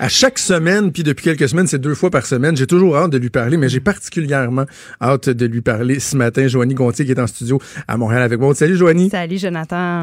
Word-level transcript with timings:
À 0.00 0.08
chaque 0.08 0.38
semaine, 0.38 0.92
puis 0.92 1.02
depuis 1.02 1.24
quelques 1.24 1.48
semaines, 1.48 1.66
c'est 1.66 1.80
deux 1.80 1.94
fois 1.94 2.10
par 2.10 2.24
semaine, 2.24 2.56
j'ai 2.56 2.68
toujours 2.68 2.96
hâte 2.96 3.10
de 3.10 3.18
lui 3.18 3.30
parler, 3.30 3.56
mais 3.56 3.68
j'ai 3.68 3.80
particulièrement 3.80 4.64
hâte 5.02 5.28
de 5.28 5.46
lui 5.46 5.60
parler 5.60 5.98
ce 5.98 6.16
matin. 6.16 6.46
Joanie 6.46 6.74
Gontier 6.74 7.04
qui 7.04 7.10
est 7.10 7.18
en 7.20 7.26
studio 7.26 7.60
à 7.88 7.96
Montréal 7.96 8.22
avec 8.22 8.38
moi. 8.38 8.54
Salut 8.54 8.76
Joanie. 8.76 9.10
Salut 9.10 9.38
Jonathan. 9.38 10.00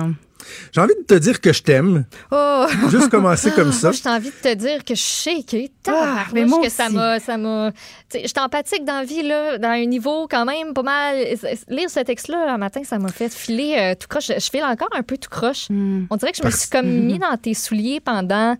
J'ai 0.74 0.82
envie 0.82 0.94
de 1.00 1.06
te 1.08 1.18
dire 1.18 1.40
que 1.40 1.54
je 1.54 1.64
t'aime. 1.64 2.06
Oh! 2.30 2.66
Juste 2.92 3.10
commencer 3.10 3.52
comme 3.52 3.72
ça. 3.72 3.88
Moi, 3.88 3.98
j'ai 4.04 4.10
envie 4.10 4.30
de 4.32 4.50
te 4.50 4.54
dire 4.54 4.84
que 4.84 4.96
je 4.96 5.02
sais 5.02 5.44
que 5.50 5.58
Ah, 5.88 6.26
mais 6.34 6.44
moi 6.46 6.60
que 6.62 6.70
ça 6.70 6.88
aussi. 6.88 6.96
m'a 6.96 7.20
ça 7.22 7.38
m'a 7.38 7.72
sais, 8.10 8.22
j'étais 8.26 8.42
empathique 8.42 8.84
dans 8.84 9.00
la 9.00 9.06
vie 9.06 9.24
là, 9.24 9.58
dans 9.58 9.70
un 9.70 9.86
niveau 9.86 10.28
quand 10.30 10.46
même 10.46 10.74
pas 10.74 10.84
mal 10.84 11.16
lire 11.70 11.90
ce 11.90 12.02
texte 12.02 12.28
là 12.28 12.54
un 12.54 12.58
matin, 12.58 12.82
ça 12.84 13.00
m'a 13.00 13.10
fait 13.10 13.34
filer 13.34 13.76
euh, 13.80 13.96
tout 14.00 14.08
croche, 14.10 14.28
je, 14.28 14.34
je 14.34 14.50
file 14.52 14.64
encore 14.66 14.90
un 14.94 15.04
peu 15.04 15.18
tout 15.18 15.30
croche. 15.30 15.68
Hmm. 15.70 16.04
On 16.10 16.18
dirait 16.18 16.32
que 16.34 16.38
je 16.38 16.46
me 16.46 16.52
suis 16.52 16.70
comme 16.70 16.86
mis 16.86 17.18
dans 17.18 17.36
tes 17.38 17.54
souliers 17.54 18.00
pendant 18.02 18.56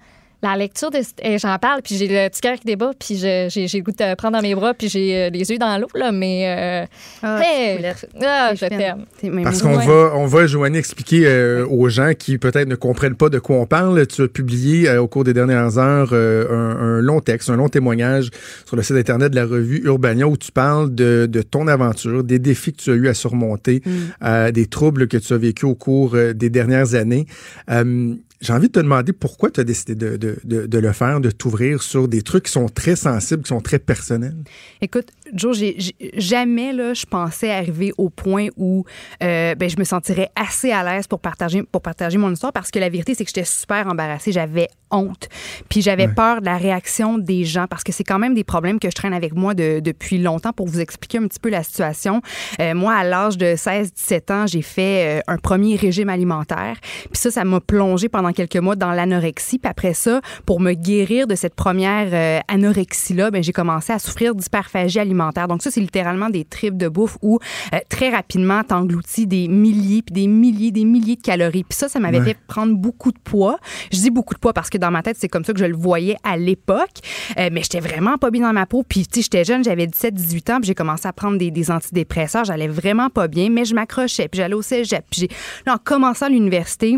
la 0.46 0.56
lecture 0.58 0.92
de 0.92 1.00
et 1.24 1.38
j'en 1.38 1.58
parle 1.58 1.82
puis 1.82 1.96
j'ai 1.96 2.08
le 2.08 2.30
petit 2.30 2.42
cœur 2.42 2.56
qui 2.58 2.66
débat 2.66 2.92
puis 3.00 3.16
j'ai 3.18 3.48
j'ai 3.50 3.68
le 3.78 3.84
goût 3.84 3.92
de 3.92 3.98
te 3.98 4.16
prendre 4.16 4.38
dans 4.38 4.42
mes 4.42 4.56
bras 4.56 4.74
puis 4.74 4.88
j'ai 4.90 5.16
euh, 5.16 5.30
les 5.30 5.50
yeux 5.52 5.58
dans 5.58 5.78
l'eau 5.78 5.88
là 5.96 6.12
mais 6.12 6.46
euh, 6.48 6.86
Ah, 7.24 7.42
hey, 7.44 7.80
ah, 8.22 8.52
je 8.56 8.66
t'aime. 8.66 9.06
Parce 9.44 9.62
qu'on 9.62 9.78
Ouais. 9.78 9.86
va, 9.86 10.12
on 10.16 10.26
va, 10.26 10.48
Joanie, 10.48 10.78
expliquer 10.78 11.24
euh, 11.26 11.66
aux 11.68 11.90
gens 11.90 12.12
qui 12.18 12.38
peut-être 12.38 12.68
ne 12.68 12.76
comprennent 12.76 13.16
pas 13.16 13.30
de 13.30 13.40
quoi 13.40 13.58
on 13.58 13.66
parle. 13.66 14.06
Tu 14.08 14.22
as 14.24 14.28
publié 14.28 14.88
euh, 14.90 15.02
au 15.02 15.08
cours 15.08 15.24
des 15.24 15.34
dernières 15.34 15.78
heures 15.78 16.10
euh, 16.14 16.48
un, 16.50 16.98
un 16.98 17.02
long 17.02 17.20
texte, 17.20 17.50
un 17.50 17.56
long 17.58 17.68
témoignage 17.70 18.30
sur 18.66 18.76
le 18.76 18.84
site 18.84 18.96
Internet 18.98 19.32
de 19.32 19.36
la 19.36 19.46
revue 19.46 19.82
Urbania 19.86 20.28
où 20.28 20.38
tu 20.38 20.52
parles 20.52 20.94
de, 20.94 21.28
de 21.30 21.42
ton 21.42 21.68
aventure, 21.68 22.24
des 22.24 22.40
défis 22.40 22.74
que 22.74 22.82
tu 22.82 22.92
as 22.92 22.96
eu 22.96 23.08
à 23.08 23.14
surmonter, 23.14 23.82
Mm. 23.86 23.92
euh, 24.24 24.52
des 24.52 24.66
troubles 24.68 25.08
que 25.08 25.18
tu 25.18 25.34
as 25.34 25.38
vécu 25.38 25.66
au 25.66 25.76
cours 25.76 26.16
euh, 26.16 26.34
des 26.34 26.50
dernières 26.50 26.94
années. 26.96 27.26
Euh, 27.70 28.14
j'ai 28.46 28.54
envie 28.54 28.68
de 28.68 28.74
te 28.74 28.80
demander 28.80 29.12
pourquoi 29.12 29.50
tu 29.50 29.60
as 29.60 29.64
décidé 29.64 29.96
de, 29.96 30.78
le 30.78 30.92
faire, 30.94 31.20
de 31.20 31.32
t'ouvrir 31.32 31.82
sur 31.82 32.08
des 32.08 32.22
trucs 32.22 32.46
qui 32.46 32.52
sont 32.52 32.70
très 32.70 32.96
sensibles, 32.96 33.44
qui 33.44 33.50
sont 33.50 33.62
très 33.62 33.80
personnels. 33.80 34.36
Écoute, 34.82 35.08
Joe, 35.34 35.58
jamais 36.18 36.72
là, 36.74 36.94
je 36.94 37.06
pensais 37.06 37.52
arriver 37.52 37.92
au 37.98 38.10
point 38.10 38.48
où 38.58 38.86
euh, 39.24 39.56
ben, 39.56 39.70
je 39.70 39.78
me 39.78 39.84
sentirais 39.84 40.30
assez 40.36 40.72
à 40.72 40.84
l'aise 40.84 41.08
pour 41.08 41.20
partager, 41.20 41.64
pour 41.64 41.82
partager 41.82 42.18
mon 42.18 42.32
histoire 42.32 42.54
parce 42.54 42.70
que 42.72 42.80
la 42.80 42.90
vérité, 42.90 43.16
c'est 43.16 43.24
que 43.26 43.30
j'étais 43.34 43.46
super 43.46 43.88
embarrassée. 43.88 44.32
J'avais 44.32 44.68
honte. 44.92 45.28
Puis 45.70 45.82
j'avais 45.82 46.06
Ouais. 46.08 46.14
peur 46.14 46.42
de 46.42 46.46
la 46.46 46.58
réaction 46.58 47.18
des 47.18 47.44
gens 47.44 47.66
parce 47.68 47.84
que 47.84 47.92
c'est 47.92 48.04
quand 48.04 48.20
même 48.20 48.36
des 48.36 48.44
problèmes 48.44 48.80
que 48.80 48.88
je 48.90 48.94
traîne 48.96 49.14
avec 49.14 49.34
moi 49.34 49.56
de- 49.56 49.80
depuis 49.80 50.20
longtemps 50.20 50.54
pour 50.54 50.68
vous 50.68 50.80
expliquer 50.80 51.18
un 51.18 51.28
petit 51.28 51.40
peu 51.40 51.50
la 51.50 51.64
situation. 51.64 52.22
Euh, 52.62 52.76
moi, 52.76 52.94
à 52.94 53.04
l'âge 53.04 53.38
de 53.38 53.56
16-17 53.56 54.30
ans, 54.32 54.46
j'ai 54.48 54.62
fait 54.62 55.18
euh, 55.18 55.22
un 55.28 55.38
premier 55.38 55.76
régime 55.76 56.10
alimentaire. 56.10 56.78
Puis 56.82 57.10
ça, 57.20 57.32
ça 57.32 57.44
m'a 57.44 57.60
plongé 57.60 58.10
pendant 58.10 58.32
quelques 58.32 58.58
mois 58.58 58.76
dans 58.76 58.92
l'anorexie. 58.92 59.58
Puis 59.58 59.70
après 59.70 59.96
ça, 59.96 60.22
pour 60.46 60.60
me 60.60 60.74
guérir 60.74 61.26
de 61.26 61.34
cette 61.36 61.56
première 61.56 62.44
anorexie-là, 62.48 63.32
ben, 63.32 63.44
j'ai 63.44 63.54
commencé 63.54 63.92
à 63.92 63.98
souffrir 64.00 64.36
d'hyperphagie 64.36 65.00
alimentaire. 65.00 65.15
Donc 65.48 65.62
ça, 65.62 65.72
c'est 65.72 65.82
littéralement 65.82 66.30
des 66.30 66.46
tripes 66.46 66.78
de 66.78 66.88
bouffe 66.88 67.18
où 67.22 67.40
euh, 67.74 67.78
très 67.90 68.10
rapidement, 68.10 68.64
t'engloutis 68.64 69.28
des 69.28 69.48
milliers, 69.48 70.02
puis 70.02 70.14
des 70.14 70.28
milliers, 70.28 70.72
des 70.72 70.86
milliers 70.86 71.16
de 71.16 71.22
calories. 71.22 71.64
Puis 71.64 71.78
ça, 71.78 71.90
ça 71.90 72.00
m'avait 72.00 72.20
Ouais. 72.20 72.26
fait 72.26 72.38
prendre 72.48 72.76
beaucoup 72.76 73.12
de 73.12 73.20
poids. 73.20 73.58
Je 73.92 73.98
dis 74.00 74.10
beaucoup 74.10 74.34
de 74.34 74.40
poids 74.40 74.54
parce 74.54 74.70
que 74.70 74.78
dans 74.78 74.92
ma 74.92 75.02
tête, 75.04 75.18
c'est 75.20 75.28
comme 75.28 75.44
ça 75.44 75.52
que 75.54 75.60
je 75.60 75.66
le 75.66 75.76
voyais 75.76 76.16
à 76.24 76.38
l'époque. 76.38 77.00
Euh, 77.38 77.50
mais 77.52 77.62
j'étais 77.64 77.80
vraiment 77.82 78.18
pas 78.18 78.32
bien 78.32 78.42
dans 78.42 78.54
ma 78.54 78.66
peau. 78.66 78.84
Puis, 78.88 79.06
tu 79.08 79.16
sais, 79.16 79.22
j'étais 79.24 79.44
jeune, 79.44 79.64
j'avais 79.64 79.88
17, 79.88 80.14
18 80.14 80.50
ans, 80.52 80.58
puis 80.62 80.68
j'ai 80.68 80.76
commencé 80.76 81.08
à 81.08 81.14
prendre 81.14 81.38
des, 81.38 81.52
des 81.52 81.72
antidépresseurs. 81.72 82.46
J'allais 82.46 82.68
vraiment 82.68 83.10
pas 83.10 83.28
bien, 83.28 83.50
mais 83.50 83.66
je 83.66 83.76
m'accrochais. 83.76 84.28
Puis 84.28 84.38
j'allais 84.40 84.54
au 84.56 84.62
cégep. 84.62 85.04
Puis 85.10 85.28
là, 85.66 85.74
en 85.76 85.78
commençant 85.78 86.30
l'université, 86.30 86.98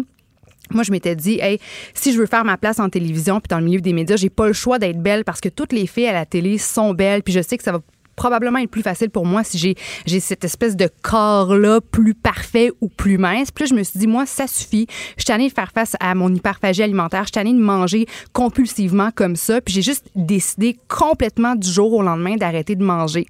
moi, 0.69 0.84
je 0.84 0.91
m'étais 0.91 1.16
dit, 1.16 1.39
hey, 1.41 1.59
si 1.94 2.11
je 2.11 2.19
veux 2.19 2.25
faire 2.25 2.44
ma 2.44 2.57
place 2.57 2.79
en 2.79 2.89
télévision 2.89 3.39
puis 3.39 3.47
dans 3.49 3.59
le 3.59 3.63
milieu 3.66 3.79
des 3.79 3.94
médias, 3.94 4.17
j'ai 4.17 4.29
pas 4.29 4.47
le 4.47 4.53
choix 4.53 4.79
d'être 4.79 5.01
belle 5.01 5.23
parce 5.23 5.39
que 5.39 5.47
toutes 5.47 5.72
les 5.72 5.88
filles 5.88 6.07
à 6.07 6.13
la 6.13 6.25
télé 6.25 6.57
sont 6.57 6.94
belles. 6.94 7.23
Puis 7.23 7.34
je 7.34 7.41
sais 7.41 7.57
que 7.57 7.63
ça 7.63 7.72
va 7.72 7.79
probablement 8.17 8.59
être 8.59 8.69
plus 8.69 8.81
facile 8.81 9.09
pour 9.09 9.25
moi 9.25 9.45
si 9.45 9.57
j'ai 9.57 9.75
j'ai 10.05 10.19
cette 10.19 10.44
espèce 10.44 10.75
de 10.75 10.89
corps 11.01 11.55
là 11.55 11.79
plus 11.79 12.13
parfait 12.13 12.72
ou 12.81 12.89
plus 12.89 13.17
mince. 13.17 13.51
Puis 13.51 13.63
là, 13.63 13.69
je 13.69 13.75
me 13.75 13.83
suis 13.83 14.00
dit 14.00 14.07
moi 14.07 14.25
ça 14.25 14.47
suffit. 14.47 14.88
Je 15.16 15.22
suis 15.22 15.25
tannée 15.25 15.47
de 15.47 15.53
faire 15.53 15.72
face 15.73 15.95
à 16.01 16.13
mon 16.16 16.33
hyperphagie 16.33 16.83
alimentaire, 16.83 17.22
je 17.22 17.28
suis 17.28 17.31
tannée 17.31 17.53
de 17.53 17.59
manger 17.59 18.05
compulsivement 18.33 19.11
comme 19.16 19.38
ça, 19.38 19.61
puis 19.61 19.73
j'ai 19.73 19.81
juste 19.81 20.07
décidé 20.16 20.78
complètement 20.89 21.55
du 21.55 21.69
jour 21.69 21.94
au 21.94 22.01
lendemain 22.01 22.35
d'arrêter 22.35 22.75
de 22.75 22.83
manger. 22.83 23.25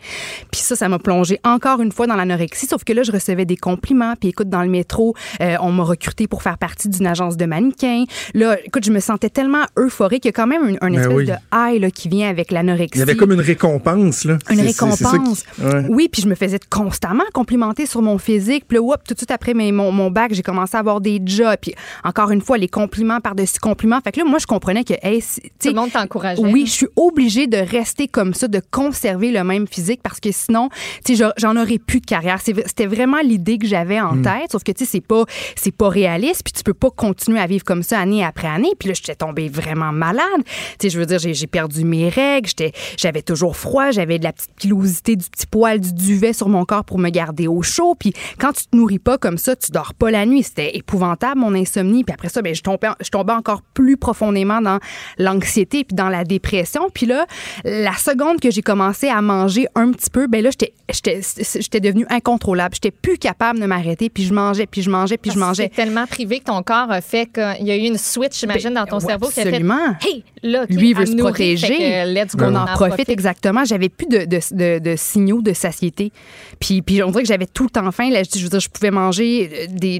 Puis 0.52 0.62
ça 0.62 0.76
ça 0.76 0.90
m'a 0.90 0.98
plongé 0.98 1.40
encore 1.44 1.82
une 1.82 1.92
fois 1.92 2.08
dans 2.08 2.16
l'anorexie 2.16 2.66
sauf 2.66 2.84
que 2.84 2.94
là 2.94 3.04
je 3.04 3.12
recevais 3.12 3.46
des 3.46 3.58
compliments, 3.58 4.16
puis 4.20 4.30
écoute 4.30 4.50
dans 4.50 4.64
le 4.64 4.70
métro, 4.70 5.14
euh, 5.42 5.58
on 5.62 5.72
m'a 5.72 5.84
recruté 5.84 6.28
pour 6.28 6.42
faire 6.42 6.58
partie 6.58 6.88
d'une 6.90 7.06
agence 7.06 7.36
de 7.38 7.46
mannequins. 7.46 8.06
Là, 8.34 8.58
écoute, 8.64 8.86
je 8.86 8.92
me 8.92 9.00
sentais 9.00 9.30
tellement 9.30 9.66
euphorique, 9.78 10.26
il 10.26 10.28
y 10.28 10.30
a 10.30 10.34
quand 10.34 10.48
même 10.48 10.64
une, 10.64 10.78
une 10.82 10.96
Ben 10.96 11.02
espèce 11.02 11.18
oui. 11.18 11.26
de 11.26 11.34
high 11.54 11.82
là, 11.82 11.92
qui 11.92 12.10
vient 12.10 12.30
avec 12.30 12.52
l'anorexie. 12.52 12.92
Il 12.96 13.00
y 13.00 13.02
avait 13.02 13.16
comme 13.16 13.32
une 13.32 13.42
récompense, 13.42 14.26
là. 14.26 14.38
Une 14.50 14.62
qui- 14.78 14.86
récompense. 15.06 15.44
ouais. 15.60 15.86
Oui, 15.90 16.10
puis 16.12 16.22
je 16.22 16.28
me 16.28 16.36
faisais 16.36 16.60
constamment 16.70 17.24
complimenter 17.34 17.86
sur 17.86 18.02
mon 18.02 18.18
physique. 18.18 18.66
Puis 18.68 18.78
là, 18.78 18.82
whoop, 18.82 19.00
tout 19.08 19.14
de 19.14 19.20
suite 19.20 19.32
après 19.32 19.54
mes- 19.54 19.72
mon, 19.72 19.92
mon 19.92 20.10
bac, 20.12 20.34
j'ai 20.34 20.44
commencé 20.44 20.76
à 20.76 20.80
avoir 20.80 21.02
des 21.02 21.22
jobs. 21.26 21.56
Puis 21.62 21.74
encore 22.04 22.32
une 22.32 22.42
fois, 22.42 22.58
les 22.58 22.68
compliments 22.68 23.20
par-dessus 23.20 23.60
compliments. 23.60 24.00
Fait 24.04 24.12
que 24.12 24.20
là, 24.20 24.26
moi, 24.26 24.40
je 24.40 24.46
comprenais 24.48 24.84
que, 24.84 24.94
hey, 25.02 25.22
Tout 25.62 25.70
le 25.70 25.74
monde 25.76 25.92
t'encourageait. 25.92 26.42
oui, 26.42 26.66
je 26.66 26.72
suis 26.72 26.88
obligée 26.96 27.48
de 27.48 27.58
rester 27.58 28.08
comme 28.08 28.34
ça, 28.34 28.48
de 28.48 28.62
conserver 28.72 29.32
le 29.32 29.44
même 29.44 29.68
physique 29.68 30.02
parce 30.04 30.20
que 30.20 30.32
sinon, 30.32 30.70
tu 31.06 31.16
sais, 31.16 31.30
j'en- 31.38 31.56
aurais 31.58 31.80
plus 31.80 32.00
de 32.02 32.06
carrière. 32.06 32.40
C'était 32.42 32.86
vraiment 32.86 33.20
l'idée 33.24 33.58
que 33.58 33.66
j'avais 33.66 34.00
en 34.00 34.22
tête, 34.22 34.52
sauf 34.52 34.64
que 34.64 34.72
tu 34.72 34.86
sais, 34.86 34.92
c'est 34.92 35.02
pas, 35.02 35.24
c'est 35.56 35.72
pas 35.76 35.90
réaliste, 35.90 36.44
puis 36.44 36.54
tu 36.54 36.62
peux 36.64 36.74
pas 36.76 36.90
continuer 36.92 37.40
à 37.40 37.48
vivre 37.48 37.64
comme 37.64 37.82
ça 37.84 38.00
année 38.00 38.24
après 38.24 38.48
année. 38.48 38.72
Puis 38.78 38.90
là, 38.90 38.94
j'étais 38.96 39.16
tombée 39.16 39.50
vraiment 39.50 39.92
malade. 39.92 40.24
Tu 40.46 40.54
sais, 40.82 40.90
je 40.90 41.00
veux 41.00 41.06
dire, 41.06 41.18
j'ai 41.20 41.34
j'ai 41.34 41.48
perdu 41.48 41.84
mes 41.84 42.10
règles, 42.10 42.48
j'étais, 42.48 42.72
j'avais 42.98 43.22
toujours 43.22 43.56
froid, 43.58 43.92
j'avais 43.92 44.20
de 44.20 44.24
la 44.24 44.34
petite 44.34 44.52
pilosité, 44.68 45.16
du 45.16 45.30
petit 45.30 45.48
poil, 45.48 45.80
du 45.80 45.94
duvet 45.94 46.34
sur 46.34 46.50
mon 46.50 46.66
corps 46.66 46.84
pour 46.84 47.00
me 47.00 47.10
garder 47.10 47.48
au 47.48 47.62
chaud. 47.62 47.96
Puis 47.98 48.14
quand 48.38 48.52
tu 48.52 48.66
te 48.68 48.76
nourris 48.76 49.00
pas 49.00 49.18
comme 49.18 49.38
ça, 49.38 49.56
tu 49.56 49.72
dors 49.72 49.94
pas 49.94 50.12
la 50.12 50.26
nuit. 50.26 50.44
C'était 50.44 50.76
épouvantable 50.76 51.40
mon 51.40 51.56
insomnie. 51.56 52.04
Puis 52.04 52.14
après 52.14 52.30
ça, 52.30 52.42
ben 52.42 52.54
je 52.54 52.62
tombais, 52.62 52.90
je 53.02 53.10
tombais 53.10 53.34
encore 53.34 53.62
plus 53.74 53.96
profondément 53.98 54.62
dans 54.62 54.80
l'anxiété 55.18 55.84
puis 55.86 55.96
dans 55.96 56.10
la 56.10 56.24
dépression. 56.26 56.90
Puis 56.94 57.06
là, 57.06 57.26
la 57.64 57.94
seconde 57.94 58.40
que 58.42 58.52
j'ai 58.52 58.62
commencé 58.62 59.08
à 59.08 59.22
manger 59.22 59.68
un 59.76 59.92
petit 59.92 60.10
peu, 60.10 60.28
ben 60.28 60.44
là, 60.44 60.50
j'étais, 60.52 60.74
j'étais, 60.90 61.22
j'étais 61.60 61.80
devenue 61.80 62.06
incontrôlable. 62.10 62.76
J'étais 62.76 62.92
plus 62.92 63.18
capable 63.18 63.60
de 63.60 63.66
m'arrêter. 63.66 64.10
Puis 64.10 64.24
je 64.24 64.34
mangeais, 64.34 64.66
puis 64.68 64.82
je 64.82 64.90
mangeais, 64.90 65.18
puis 65.18 65.32
je 65.32 65.36
que 65.36 65.40
mangeais. 65.40 65.70
C'est 65.74 65.82
tellement 65.82 66.06
privé 66.08 66.40
que 66.40 66.46
ton 66.46 66.62
corps 66.62 66.92
a 66.92 67.02
fait 67.02 67.28
qu'il 67.28 67.66
y 67.68 67.72
a 67.72 67.76
eu 67.78 67.82
une 67.88 67.98
switch, 67.98 68.40
j'imagine, 68.40 68.74
dans 68.74 68.86
ton 68.86 68.98
Ouais, 68.98 69.06
cerveau 69.06 69.28
qui 69.28 69.40
a 69.40 69.44
fait 69.44 69.50
absolument. 69.50 69.96
Hey, 70.02 70.24
là, 70.44 70.64
OK, 70.64 70.70
Lui, 70.72 70.90
il 70.90 70.96
veut 70.96 71.06
se 71.06 71.12
me 71.12 71.18
nourrit, 71.18 71.32
protéger. 71.56 71.68
que 71.78 72.14
let's 72.14 72.36
go, 72.36 72.46
On 72.48 72.56
en 72.56 72.66
profite 72.66 73.10
exactement. 73.10 73.64
J'avais 73.64 73.90
plus 73.90 74.08
de, 74.08 74.26
de, 74.26 74.40
de- 74.58 74.96
signaux 74.98 75.42
de 75.42 75.54
satiété. 75.54 76.12
Puis, 76.60 76.82
puis 76.82 77.02
on 77.04 77.12
dirait 77.12 77.24
que 77.24 77.28
j'avais 77.30 77.46
tout 77.48 77.64
le 77.64 77.70
temps 77.70 77.92
faim. 77.92 78.10
Là, 78.10 78.24
je, 78.24 78.40
je 78.40 78.60
je 78.60 78.70
pouvais 78.70 78.92
manger 78.92 79.50
euh, 79.54 79.68
des, 79.70 80.00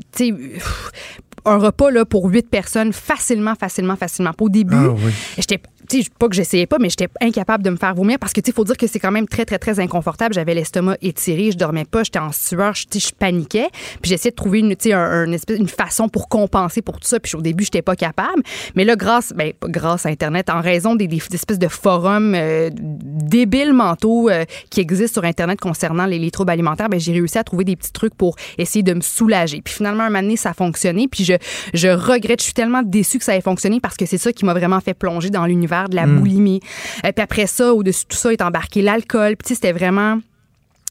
un 1.48 1.58
repas 1.58 1.92
là, 1.92 2.06
pour 2.06 2.26
huit 2.26 2.50
personnes 2.50 2.94
facilement, 2.94 3.56
facilement, 3.56 3.96
facilement. 3.96 4.32
Au 4.40 4.50
début, 4.50 4.76
Ah 4.78 4.90
oui. 4.90 5.12
j'étais 5.38 5.60
sais, 5.90 6.04
pas 6.20 6.28
que 6.28 6.36
j'essayais 6.36 6.66
pas, 6.68 6.78
mais 6.80 6.90
j'étais 6.90 7.08
incapable 7.22 7.64
de 7.64 7.70
me 7.70 7.78
faire 7.78 7.96
vomir 7.96 8.20
parce 8.20 8.34
que, 8.34 8.42
tu 8.42 8.48
sais, 8.52 8.56
faut 8.56 8.66
dire 8.66 8.76
que 8.78 8.88
c'est 8.88 9.00
quand 9.00 9.12
même 9.12 9.28
très, 9.28 9.46
très, 9.46 9.58
très 9.58 9.80
inconfortable. 9.80 10.34
J'avais 10.34 10.54
l'estomac 10.54 10.98
étiré, 11.02 11.52
je 11.52 11.58
dormais 11.58 11.86
pas, 11.86 12.04
j'étais 12.04 12.20
en 12.20 12.32
sueur, 12.34 12.74
je, 12.76 12.86
paniquais. 13.18 13.68
Puis 14.02 14.10
j'essayais 14.10 14.32
de 14.32 14.36
trouver 14.36 14.60
une, 14.60 14.76
un- 14.94 15.32
espèce- 15.32 15.58
une 15.58 15.68
façon 15.70 16.10
pour 16.10 16.28
compenser 16.28 16.82
pour 16.82 17.00
tout 17.00 17.08
ça. 17.08 17.20
Puis 17.22 17.36
au 17.38 17.42
début, 17.42 17.64
j'étais 17.64 17.82
pas 17.82 17.96
capable. 17.96 18.44
Mais 18.76 18.84
là, 18.84 18.96
grâce, 18.98 19.32
ben, 19.34 19.54
grâce 19.64 20.06
à 20.06 20.10
Internet, 20.10 20.50
en 20.50 20.60
raison 20.62 20.96
des, 20.96 21.08
des 21.08 21.22
espèces 21.34 21.60
de 21.60 21.68
forums 21.70 22.34
euh, 22.36 22.70
débiles 22.74 23.74
mentaux 23.74 24.30
euh, 24.30 24.44
qui 24.70 24.82
existent 24.82 25.22
sur 25.22 25.24
Internet 25.24 25.60
concernant 25.62 26.06
les, 26.06 26.20
les 26.20 26.32
troubles 26.32 26.52
alimentaires, 26.52 26.90
ben, 26.90 27.00
j'ai 27.00 27.14
réussi 27.14 27.38
à 27.38 27.44
trouver 27.44 27.64
des 27.64 27.76
petits 27.76 27.94
trucs 27.94 28.16
pour 28.16 28.36
essayer 28.58 28.84
de 28.84 28.94
me 28.94 29.02
soulager. 29.02 29.62
Puis 29.64 29.76
finalement, 29.76 30.04
un 30.04 30.10
moment 30.10 30.22
donné, 30.22 30.36
ça 30.36 30.50
a 30.50 30.54
fonctionné. 30.54 31.08
Puis 31.08 31.24
je, 31.24 31.34
je 31.74 31.88
regrette. 31.88 32.40
Je 32.40 32.46
suis 32.46 32.54
tellement 32.54 32.82
déçue 32.84 33.18
que 33.18 33.24
ça 33.24 33.36
ait 33.36 33.42
fonctionné 33.42 33.80
parce 33.80 33.96
que 33.98 34.06
c'est 34.06 34.18
ça 34.18 34.32
qui 34.32 34.46
m'a 34.46 34.54
vraiment 34.54 34.80
fait 34.80 34.94
plonger 34.94 35.30
dans 35.30 35.46
l'univers 35.46 35.90
de 35.90 35.96
la 35.96 36.06
Mm. 36.06 36.20
boulimie. 36.20 36.60
Et 37.04 37.12
puis 37.12 37.24
après 37.24 37.48
ça, 37.48 37.74
au-dessus 37.74 38.04
de 38.06 38.10
tout 38.10 38.18
ça, 38.18 38.32
est 38.32 38.42
embarqué 38.42 38.82
l'alcool. 38.82 39.36
Puis 39.38 39.56
c'était 39.56 39.74
vraiment 39.74 40.20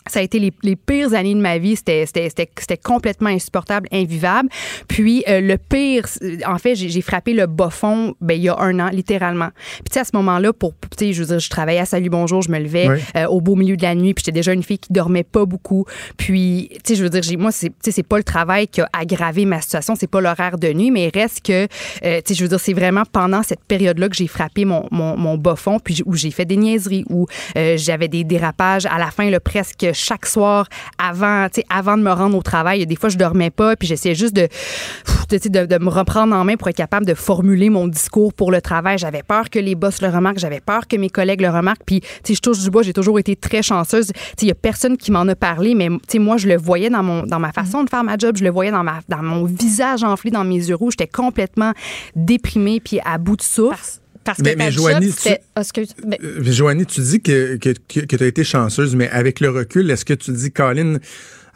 ça 0.07 0.21
a 0.21 0.23
été 0.23 0.39
les, 0.39 0.53
les 0.63 0.77
pires 0.77 1.15
années 1.15 1.35
de 1.35 1.41
ma 1.41 1.59
vie. 1.59 1.77
C'était, 1.77 2.07
c'était, 2.07 2.29
c'était, 2.29 2.51
c'était 2.59 2.77
complètement 2.77 3.31
insupportable, 3.31 3.89
invivable. 3.93 4.49
Puis 4.89 5.25
euh, 5.29 5.41
le 5.41 5.59
pire, 5.59 6.07
en 6.47 6.59
fait, 6.59 6.75
j'ai, 6.75 6.89
j'ai 6.89 7.01
frappé 7.01 7.33
le 7.33 7.47
bas 7.47 7.71
fond 7.71 8.15
ben, 8.21 8.35
il 8.35 8.45
y 8.45 8.49
a 8.49 8.59
un 8.59 8.79
an, 8.81 8.89
littéralement. 8.91 9.51
Puis 9.57 9.85
tu 9.91 9.95
sais, 9.95 10.01
à 10.01 10.05
ce 10.05 10.15
moment-là, 10.15 10.53
pour, 10.53 10.75
tu 10.97 11.07
sais, 11.07 11.13
je 11.13 11.23
veux 11.23 11.29
dire, 11.29 11.39
je 11.39 11.51
travaillais 11.51 11.81
à 11.81 11.87
Salut 11.87 12.11
Bonjour, 12.11 12.43
je 12.43 12.51
me 12.51 12.59
levais 12.59 12.89
euh, 13.17 13.27
au 13.27 13.41
beau 13.41 13.57
milieu 13.57 13.77
de 13.77 13.83
la 13.83 13.95
nuit, 13.95 14.15
puis 14.15 14.23
j'étais 14.25 14.37
déjà 14.37 14.53
une 14.53 14.63
fille 14.63 14.79
qui 14.79 14.93
dormait 14.93 15.25
pas 15.25 15.45
beaucoup. 15.45 15.85
Puis, 16.17 16.69
tu 16.73 16.79
sais, 16.85 16.95
je 16.95 17.03
veux 17.03 17.11
dire, 17.11 17.23
j'ai, 17.23 17.37
moi, 17.37 17.53
c'est, 17.53 17.69
tu 17.69 17.75
sais, 17.83 17.91
c'est 17.91 18.03
pas 18.03 18.19
le 18.19 18.25
travail 18.25 18.69
qui 18.69 18.81
a 18.81 18.89
aggravé 18.93 19.45
ma 19.45 19.61
situation, 19.61 19.95
c'est 19.97 20.07
pas 20.07 20.21
l'horaire 20.21 20.59
de 20.59 20.73
nuit, 20.73 20.91
mais 20.91 21.09
il 21.09 21.19
reste 21.19 21.45
que, 21.45 21.65
euh, 21.65 21.67
tu 22.19 22.23
sais, 22.27 22.35
je 22.35 22.43
veux 22.43 22.49
dire, 22.49 22.61
c'est 22.61 22.73
vraiment 22.73 23.03
pendant 23.11 23.43
cette 23.43 23.65
période-là 23.65 24.09
que 24.09 24.17
j'ai 24.17 24.27
frappé 24.27 24.65
mon, 24.65 24.87
mon, 24.91 25.17
mon 25.17 25.37
bas 25.37 25.57
fond, 25.57 25.79
puis 25.79 26.03
où 26.07 26.15
j'ai 26.15 26.31
fait 26.31 26.45
des 26.45 26.57
niaiseries, 26.57 27.05
où 27.11 27.27
euh, 27.57 27.77
j'avais 27.77 28.09
des 28.09 28.25
dérapages 28.25 28.87
à 28.87 28.99
la 28.99 29.11
fin, 29.11 29.29
là, 29.31 29.41
presque 29.41 29.87
chaque 29.97 30.27
soir 30.27 30.69
avant, 30.99 31.47
avant 31.71 31.97
de 31.97 32.03
me 32.03 32.13
rendre 32.13 32.37
au 32.37 32.43
travail. 32.43 32.87
Des 32.87 32.97
fois, 32.97 33.09
je 33.09 33.19
dormais 33.19 33.51
pas, 33.51 33.77
puis 33.77 33.89
j'essayais 33.89 34.15
juste 34.15 34.35
de, 34.35 34.49
de, 35.31 35.67
de 35.67 35.79
me 35.83 35.89
reprendre 35.89 36.35
en 36.35 36.45
main 36.45 36.57
pour 36.57 36.69
être 36.69 36.77
capable 36.77 37.07
de 37.07 37.15
formuler 37.15 37.71
mon 37.71 37.89
discours 37.89 38.33
pour 38.33 38.51
le 38.53 38.61
travail. 38.61 38.99
J'avais 38.99 39.23
peur 39.23 39.51
que 39.51 39.59
les 39.59 39.75
boss 39.75 40.03
le 40.03 40.09
remarquent, 40.09 40.39
j'avais 40.39 40.61
peur 40.61 40.87
que 40.87 40.97
mes 40.97 41.11
collègues 41.11 41.41
le 41.41 41.51
remarquent. 41.51 41.85
Puis, 41.85 42.03
je 42.29 42.39
touche 42.41 42.61
du 42.61 42.71
bois, 42.71 42.83
j'ai 42.83 42.93
toujours 42.93 43.19
été 43.19 43.37
très 43.37 43.63
chanceuse. 43.63 44.13
Il 44.41 44.49
y 44.49 44.51
a 44.51 44.55
personne 44.55 44.97
qui 44.97 45.11
m'en 45.11 45.27
a 45.27 45.35
parlé, 45.35 45.75
mais 45.75 45.89
tu 45.89 45.99
sais, 46.09 46.19
moi, 46.19 46.37
je 46.37 46.47
le 46.47 46.57
voyais 46.57 46.91
dans 46.91 47.03
mon 47.03 47.25
dans 47.25 47.41
ma 47.41 47.53
façon 47.53 47.83
de 47.85 47.91
faire 47.91 48.05
ma 48.05 48.17
job, 48.17 48.37
je 48.37 48.45
le 48.45 48.51
voyais 48.51 48.71
dans 48.71 48.85
ma 48.85 49.01
dans 49.09 49.23
mon 49.23 49.45
visage 49.45 50.05
enflé, 50.05 50.31
dans 50.31 50.45
mes 50.45 50.57
yeux 50.57 50.75
rouges. 50.75 50.95
J'étais 50.99 51.11
complètement 51.11 51.73
déprimée 52.15 52.81
puis 52.81 53.01
à 53.05 53.19
bout 53.19 53.37
de 53.37 53.43
souffle. 53.43 53.77
Parce, 53.77 54.01
parce 54.27 54.39
Mais- 54.41 54.53
que 54.53 54.59
mais 54.59 54.65
ta 54.67 54.71
Joanie, 54.71 55.07
job, 55.07 55.15
c'était- 55.17 55.41
Ah, 55.55 55.61
excuse, 55.63 55.89
mais- 56.07 56.19
Euh, 56.23 56.43
Joanie, 56.43 56.85
tu 56.85 57.01
dis 57.01 57.21
que, 57.23 57.57
que, 57.57 57.71
que, 57.71 58.17
tu 58.17 58.23
as 58.23 58.27
été 58.27 58.45
chanceuse, 58.45 58.95
mais 58.95 59.09
avec 59.09 59.41
le 59.41 59.49
recul, 59.49 59.91
est-ce 59.91 60.05
que 60.05 60.13
tu 60.15 60.33
dis, 60.33 60.51
Colin, 60.53 60.99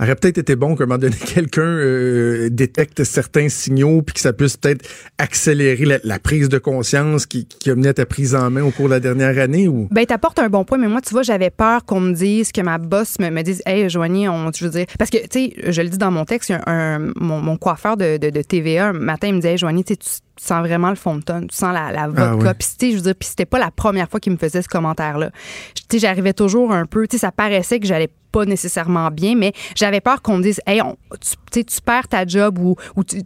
aurait 0.03 0.17
peut-être 0.17 0.39
été 0.39 0.57
bon 0.57 0.77
qu'à 0.77 0.85
un 0.85 0.87
moment 0.87 0.99
donné, 0.99 1.15
quelqu'un 1.35 1.61
euh, 1.61 2.49
détecte 2.51 3.05
certains 3.05 3.51
signaux 3.51 4.01
puis 4.01 4.15
que 4.15 4.21
ça 4.21 4.33
puisse 4.33 4.57
peut-être 4.57 4.89
accélérer 5.19 5.85
la, 5.85 5.99
la 6.05 6.19
prise 6.19 6.49
de 6.49 6.57
conscience 6.57 7.27
qui, 7.27 7.45
qui 7.47 7.71
a 7.71 7.75
mené 7.75 7.89
à 7.89 7.93
ta 7.95 8.07
prise 8.07 8.35
en 8.35 8.49
main 8.51 8.63
au 8.63 8.71
cours 8.71 8.87
de 8.87 8.93
la 8.95 9.01
dernière 9.01 9.39
année? 9.39 9.69
ou? 9.69 9.89
Ben, 9.91 10.07
t'apportes 10.07 10.39
un 10.39 10.49
bon 10.49 10.65
point, 10.65 10.79
mais 10.79 10.89
moi, 10.89 11.03
tu 11.03 11.11
vois, 11.11 11.23
j'avais 11.23 11.51
peur 11.51 11.85
qu'on 11.85 12.01
me 12.01 12.15
dise, 12.15 12.51
que 12.51 12.63
ma 12.63 12.79
boss 12.79 13.19
me, 13.19 13.29
me 13.29 13.43
dise, 13.43 13.61
hey, 13.67 13.91
Joanie, 13.91 14.27
on, 14.29 14.51
je 14.53 14.65
veux 14.65 14.71
dire, 14.71 14.87
parce 14.99 15.11
que, 15.11 15.19
tu 15.19 15.51
sais, 15.51 15.55
je 15.71 15.83
le 15.83 15.91
dis 15.91 15.99
dans 15.99 16.11
mon 16.11 16.25
texte, 16.25 16.51
un, 16.67 17.13
mon, 17.17 17.41
mon 17.43 17.59
coiffeur 17.59 17.99
de, 17.99 18.17
de, 18.17 18.31
de 18.31 18.41
TVA, 18.43 18.89
un 18.89 18.93
matin, 18.95 19.29
il 19.29 19.35
me 19.35 19.41
disait, 19.41 19.53
hey, 19.53 19.59
Joanie, 19.59 19.85
tu 19.85 19.97
sais, 20.01 20.21
tu 20.41 20.47
sens 20.47 20.61
vraiment 20.67 20.89
le 20.91 20.97
fond 20.97 21.17
de 21.17 21.23
tonne, 21.23 21.49
tu 21.49 21.57
sens 21.57 21.75
la, 21.75 21.93
la 21.93 22.07
vodka. 22.09 22.31
Ah 22.33 22.37
ouais. 22.37 22.55
Puis, 22.55 22.69
tu 22.79 22.87
sais, 22.87 22.91
je 22.93 22.97
veux 22.97 23.03
dire, 23.03 23.15
puis 23.15 23.29
c'était 23.29 23.45
pas 23.47 23.59
la 23.59 23.71
première 23.71 24.09
fois 24.09 24.21
qu'il 24.21 24.33
me 24.33 24.39
faisait 24.39 24.63
ce 24.63 24.69
commentaire-là. 24.69 25.31
Tu 25.75 25.83
sais, 25.93 25.99
j'arrivais 25.99 26.33
toujours 26.33 26.73
un 26.73 26.87
peu, 26.87 27.07
tu 27.07 27.17
sais, 27.17 27.21
ça 27.21 27.31
paraissait 27.33 27.79
que 27.79 27.87
j'allais 27.87 28.09
pas 28.33 28.45
nécessairement 28.45 29.11
bien, 29.11 29.35
mais 29.35 29.53
j'avais 29.75 30.01
peur 30.01 30.23
qu'on 30.23 30.37
me 30.39 30.43
dise, 30.43 30.61
hey, 30.67 30.81
on- 30.83 30.97
tu, 31.21 31.31
tu 31.31 31.37
sais, 31.53 31.65
tu 31.65 31.81
perds 31.81 32.07
ta 32.09 32.25
job 32.25 32.59
ou, 32.59 32.77
ou 32.97 33.03
tu, 33.05 33.21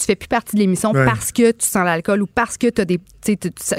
fais 0.00 0.14
plus 0.14 0.28
partie 0.28 0.54
de 0.54 0.60
l'émission 0.60 0.92
Ouais. 0.92 1.04
parce 1.04 1.32
que 1.32 1.50
tu 1.50 1.66
sens 1.66 1.84
l'alcool 1.84 2.22
ou 2.22 2.26
parce 2.26 2.56
que 2.56 2.68
tu 2.68 2.80
as 2.80 2.84
des. 2.84 3.00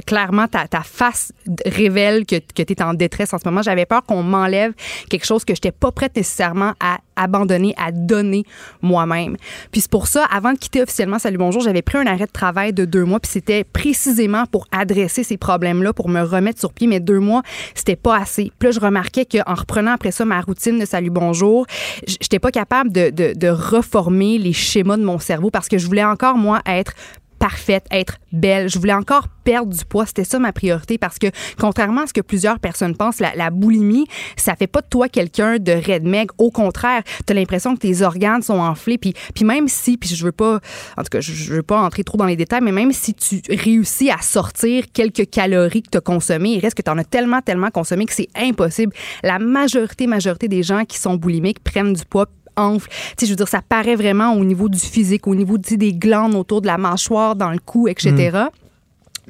clairement, 0.05 0.47
ta, 0.47 0.67
ta 0.67 0.81
face 0.81 1.31
révèle 1.65 2.25
que, 2.25 2.35
que 2.37 2.63
tu 2.63 2.73
es 2.73 2.81
en 2.83 2.93
détresse 2.93 3.33
en 3.33 3.37
ce 3.39 3.47
moment. 3.47 3.61
J'avais 3.61 3.85
peur 3.85 4.03
qu'on 4.03 4.23
m'enlève 4.23 4.73
quelque 5.09 5.25
chose 5.25 5.45
que 5.45 5.53
je 5.53 5.57
n'étais 5.57 5.71
pas 5.71 5.91
prête 5.91 6.15
nécessairement 6.15 6.73
à 6.79 6.97
abandonner, 7.21 7.73
à 7.77 7.91
donner 7.91 8.43
moi-même. 8.81 9.37
Puis 9.71 9.81
c'est 9.81 9.91
pour 9.91 10.07
ça, 10.07 10.25
avant 10.25 10.53
de 10.53 10.57
quitter 10.57 10.81
officiellement 10.81 11.19
Salut 11.19 11.37
Bonjour, 11.37 11.61
j'avais 11.61 11.81
pris 11.81 11.97
un 11.97 12.07
arrêt 12.07 12.25
de 12.25 12.31
travail 12.31 12.73
de 12.73 12.85
deux 12.85 13.05
mois, 13.05 13.19
puis 13.19 13.31
c'était 13.31 13.63
précisément 13.63 14.45
pour 14.45 14.67
adresser 14.71 15.23
ces 15.23 15.37
problèmes-là, 15.37 15.93
pour 15.93 16.09
me 16.09 16.21
remettre 16.21 16.59
sur 16.59 16.73
pied. 16.73 16.87
Mais 16.87 16.99
deux 16.99 17.19
mois, 17.19 17.41
c'était 17.75 17.95
pas 17.95 18.17
assez. 18.17 18.51
Puis 18.59 18.67
là, 18.67 18.71
je 18.71 18.79
remarquais 18.79 19.25
qu'en 19.25 19.53
reprenant 19.53 19.91
après 19.91 20.11
ça 20.11 20.25
ma 20.25 20.41
routine 20.41 20.79
de 20.79 20.85
Salut 20.85 21.09
Bonjour, 21.09 21.65
j'étais 22.07 22.39
pas 22.39 22.51
capable 22.51 22.91
de 22.91 23.49
reformer 23.49 24.37
les 24.37 24.53
schémas 24.53 24.97
de 24.97 25.03
mon 25.03 25.19
cerveau 25.19 25.49
parce 25.51 25.67
que 25.67 25.77
je 25.77 25.85
voulais 25.85 26.03
encore, 26.03 26.37
moi, 26.37 26.61
être 26.65 26.93
parfaite, 27.41 27.87
être 27.89 28.19
belle. 28.31 28.69
Je 28.69 28.77
voulais 28.77 28.93
encore 28.93 29.27
perdre 29.43 29.73
du 29.73 29.83
poids. 29.83 30.05
C'était 30.05 30.23
ça 30.23 30.37
ma 30.37 30.53
priorité 30.53 30.99
parce 30.99 31.17
que, 31.17 31.25
contrairement 31.59 32.01
à 32.01 32.07
ce 32.07 32.13
que 32.13 32.21
plusieurs 32.21 32.59
personnes 32.59 32.95
pensent, 32.95 33.19
la, 33.19 33.33
la 33.35 33.49
boulimie, 33.49 34.05
ça 34.37 34.55
fait 34.55 34.67
pas 34.67 34.81
de 34.81 34.87
toi 34.87 35.09
quelqu'un 35.09 35.57
de 35.57 35.71
raide 35.71 36.03
maigre. 36.03 36.35
Au 36.37 36.51
contraire, 36.51 37.01
tu 37.25 37.33
as 37.33 37.35
l'impression 37.35 37.73
que 37.73 37.79
tes 37.79 38.03
organes 38.03 38.43
sont 38.43 38.59
enflés. 38.59 38.99
Puis, 38.99 39.15
puis 39.33 39.43
même 39.43 39.67
si, 39.67 39.97
puis 39.97 40.13
je 40.13 40.23
veux 40.23 40.31
pas, 40.31 40.59
en 40.97 41.01
tout 41.01 41.09
cas, 41.09 41.19
je, 41.19 41.33
je 41.33 41.51
veux 41.55 41.63
pas 41.63 41.81
entrer 41.81 42.03
trop 42.03 42.15
dans 42.15 42.27
les 42.27 42.35
détails, 42.35 42.61
mais 42.61 42.71
même 42.71 42.91
si 42.91 43.15
tu 43.15 43.41
réussis 43.49 44.11
à 44.11 44.21
sortir 44.21 44.85
quelques 44.93 45.27
calories 45.27 45.81
que 45.81 45.89
tu 45.89 45.97
as 45.97 46.01
consommées, 46.01 46.51
il 46.51 46.59
reste 46.59 46.77
que 46.77 46.83
tu 46.83 46.91
en 46.91 46.97
as 46.99 47.03
tellement, 47.03 47.41
tellement 47.41 47.71
consommé 47.71 48.05
que 48.05 48.13
c'est 48.13 48.29
impossible. 48.35 48.93
La 49.23 49.39
majorité, 49.39 50.05
majorité 50.05 50.47
des 50.47 50.61
gens 50.61 50.85
qui 50.85 50.99
sont 50.99 51.15
boulimiques 51.15 51.63
prennent 51.63 51.93
du 51.93 52.05
poids 52.05 52.27
enfle. 52.57 52.89
Tu 52.89 52.95
sais, 53.19 53.25
je 53.25 53.31
veux 53.31 53.35
dire, 53.35 53.47
ça 53.47 53.61
paraît 53.67 53.95
vraiment 53.95 54.33
au 54.33 54.43
niveau 54.43 54.69
du 54.69 54.79
physique, 54.79 55.27
au 55.27 55.35
niveau 55.35 55.57
des 55.57 55.93
glandes 55.93 56.35
autour 56.35 56.61
de 56.61 56.67
la 56.67 56.77
mâchoire, 56.77 57.35
dans 57.35 57.51
le 57.51 57.59
cou, 57.59 57.87
etc. 57.87 58.47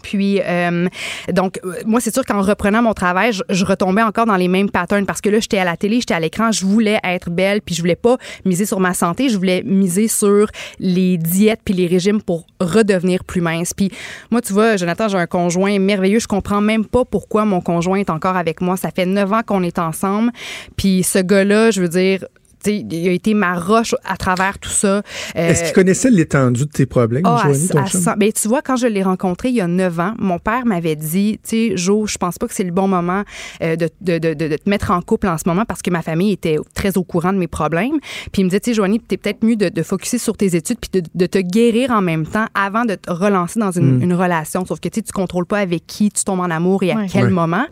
Puis, 0.01 0.41
euh, 0.43 0.87
donc, 1.31 1.59
euh, 1.63 1.73
moi, 1.85 1.99
c'est 1.99 2.13
sûr 2.13 2.25
qu'en 2.25 2.41
reprenant 2.41 2.81
mon 2.81 2.93
travail, 2.93 3.33
je, 3.33 3.43
je 3.49 3.65
retombais 3.65 4.01
encore 4.01 4.25
dans 4.25 4.35
les 4.35 4.47
mêmes 4.47 4.69
patterns 4.69 5.05
parce 5.05 5.21
que 5.21 5.29
là, 5.29 5.39
j'étais 5.39 5.59
à 5.59 5.65
la 5.65 5.77
télé, 5.77 5.99
j'étais 5.99 6.13
à 6.13 6.19
l'écran, 6.19 6.51
je 6.51 6.65
voulais 6.65 6.99
être 7.03 7.29
belle, 7.29 7.61
puis 7.61 7.75
je 7.75 7.81
voulais 7.81 7.95
pas 7.95 8.17
miser 8.45 8.65
sur 8.65 8.79
ma 8.79 8.93
santé, 8.93 9.29
je 9.29 9.37
voulais 9.37 9.63
miser 9.63 10.07
sur 10.07 10.47
les 10.79 11.17
diètes 11.17 11.61
puis 11.63 11.73
les 11.73 11.87
régimes 11.87 12.21
pour 12.21 12.45
redevenir 12.59 13.23
plus 13.23 13.41
mince. 13.41 13.73
Puis, 13.73 13.91
moi, 14.31 14.41
tu 14.41 14.53
vois, 14.53 14.77
Jonathan, 14.77 15.07
j'ai 15.07 15.17
un 15.17 15.27
conjoint 15.27 15.77
merveilleux. 15.79 16.19
Je 16.19 16.27
comprends 16.27 16.61
même 16.61 16.85
pas 16.85 17.05
pourquoi 17.05 17.45
mon 17.45 17.61
conjoint 17.61 17.99
est 17.99 18.09
encore 18.09 18.37
avec 18.37 18.61
moi. 18.61 18.77
Ça 18.77 18.89
fait 18.91 19.05
neuf 19.05 19.31
ans 19.31 19.41
qu'on 19.45 19.63
est 19.63 19.79
ensemble. 19.79 20.31
Puis, 20.75 21.03
ce 21.03 21.19
gars-là, 21.19 21.71
je 21.71 21.81
veux 21.81 21.89
dire, 21.89 22.25
il 22.67 23.07
a 23.07 23.11
été 23.11 23.33
ma 23.33 23.57
roche 23.57 23.95
à 24.05 24.17
travers 24.17 24.59
tout 24.59 24.69
ça. 24.69 24.87
Euh, 24.97 25.01
Est-ce 25.35 25.63
qu'il 25.65 25.73
connaissait 25.73 26.11
l'étendue 26.11 26.65
de 26.65 26.71
tes 26.71 26.85
problèmes, 26.85 27.23
ah, 27.25 27.35
à- 27.45 27.53
Joanie, 27.53 27.67
ton 27.67 28.09
à 28.09 28.15
ben, 28.15 28.31
tu 28.31 28.47
vois, 28.47 28.61
quand 28.61 28.75
je 28.75 28.87
l'ai 28.87 29.03
rencontré 29.03 29.49
il 29.49 29.55
y 29.55 29.61
a 29.61 29.67
9 29.67 29.99
ans, 29.99 30.13
mon 30.19 30.39
père 30.39 30.65
m'avait 30.65 30.95
dit, 30.95 31.39
tu 31.43 31.69
sais, 31.69 31.77
Jo, 31.77 32.05
je 32.07 32.17
pense 32.17 32.37
pas 32.37 32.47
que 32.47 32.53
c'est 32.53 32.63
le 32.63 32.71
bon 32.71 32.87
moment 32.87 33.23
euh, 33.63 33.75
de, 33.75 33.89
de, 34.01 34.17
de, 34.19 34.33
de- 34.33 34.55
te 34.57 34.69
mettre 34.69 34.91
en 34.91 35.01
couple 35.01 35.27
en 35.27 35.37
ce 35.37 35.43
moment 35.47 35.63
parce 35.65 35.81
que 35.81 35.89
ma 35.89 36.01
famille 36.01 36.31
était 36.33 36.57
très 36.73 36.97
au 36.97 37.03
courant 37.03 37.33
de 37.33 37.37
mes 37.37 37.47
problèmes. 37.47 37.99
Puis 38.31 38.41
il 38.41 38.45
me 38.45 38.49
disait, 38.49 38.59
tu 38.59 38.71
sais, 38.71 38.73
Joanie, 38.75 38.99
t'es 38.99 39.17
peut-être 39.17 39.43
mieux 39.43 39.55
de, 39.55 39.69
de 39.69 39.83
focuser 39.83 40.17
sur 40.17 40.35
tes 40.37 40.55
études 40.55 40.77
puis 40.79 41.01
de, 41.01 41.07
de 41.15 41.25
te 41.25 41.37
guérir 41.39 41.91
en 41.91 42.01
même 42.01 42.25
temps 42.25 42.45
avant 42.53 42.85
de 42.85 42.95
te 42.95 43.11
relancer 43.11 43.59
dans 43.59 43.71
une, 43.71 43.97
Mm. 43.99 44.03
une 44.03 44.13
relation. 44.13 44.65
Sauf 44.65 44.79
que, 44.79 44.89
tu 44.89 44.99
sais, 44.99 45.01
tu 45.01 45.11
contrôles 45.11 45.45
pas 45.45 45.59
avec 45.59 45.85
qui 45.87 46.11
tu 46.11 46.23
tombes 46.23 46.39
en 46.41 46.49
amour 46.51 46.83
et 46.83 46.91
à 46.91 46.95
Ouais. 46.95 47.07
quel 47.11 47.25
Ouais. 47.25 47.29
moment. 47.31 47.65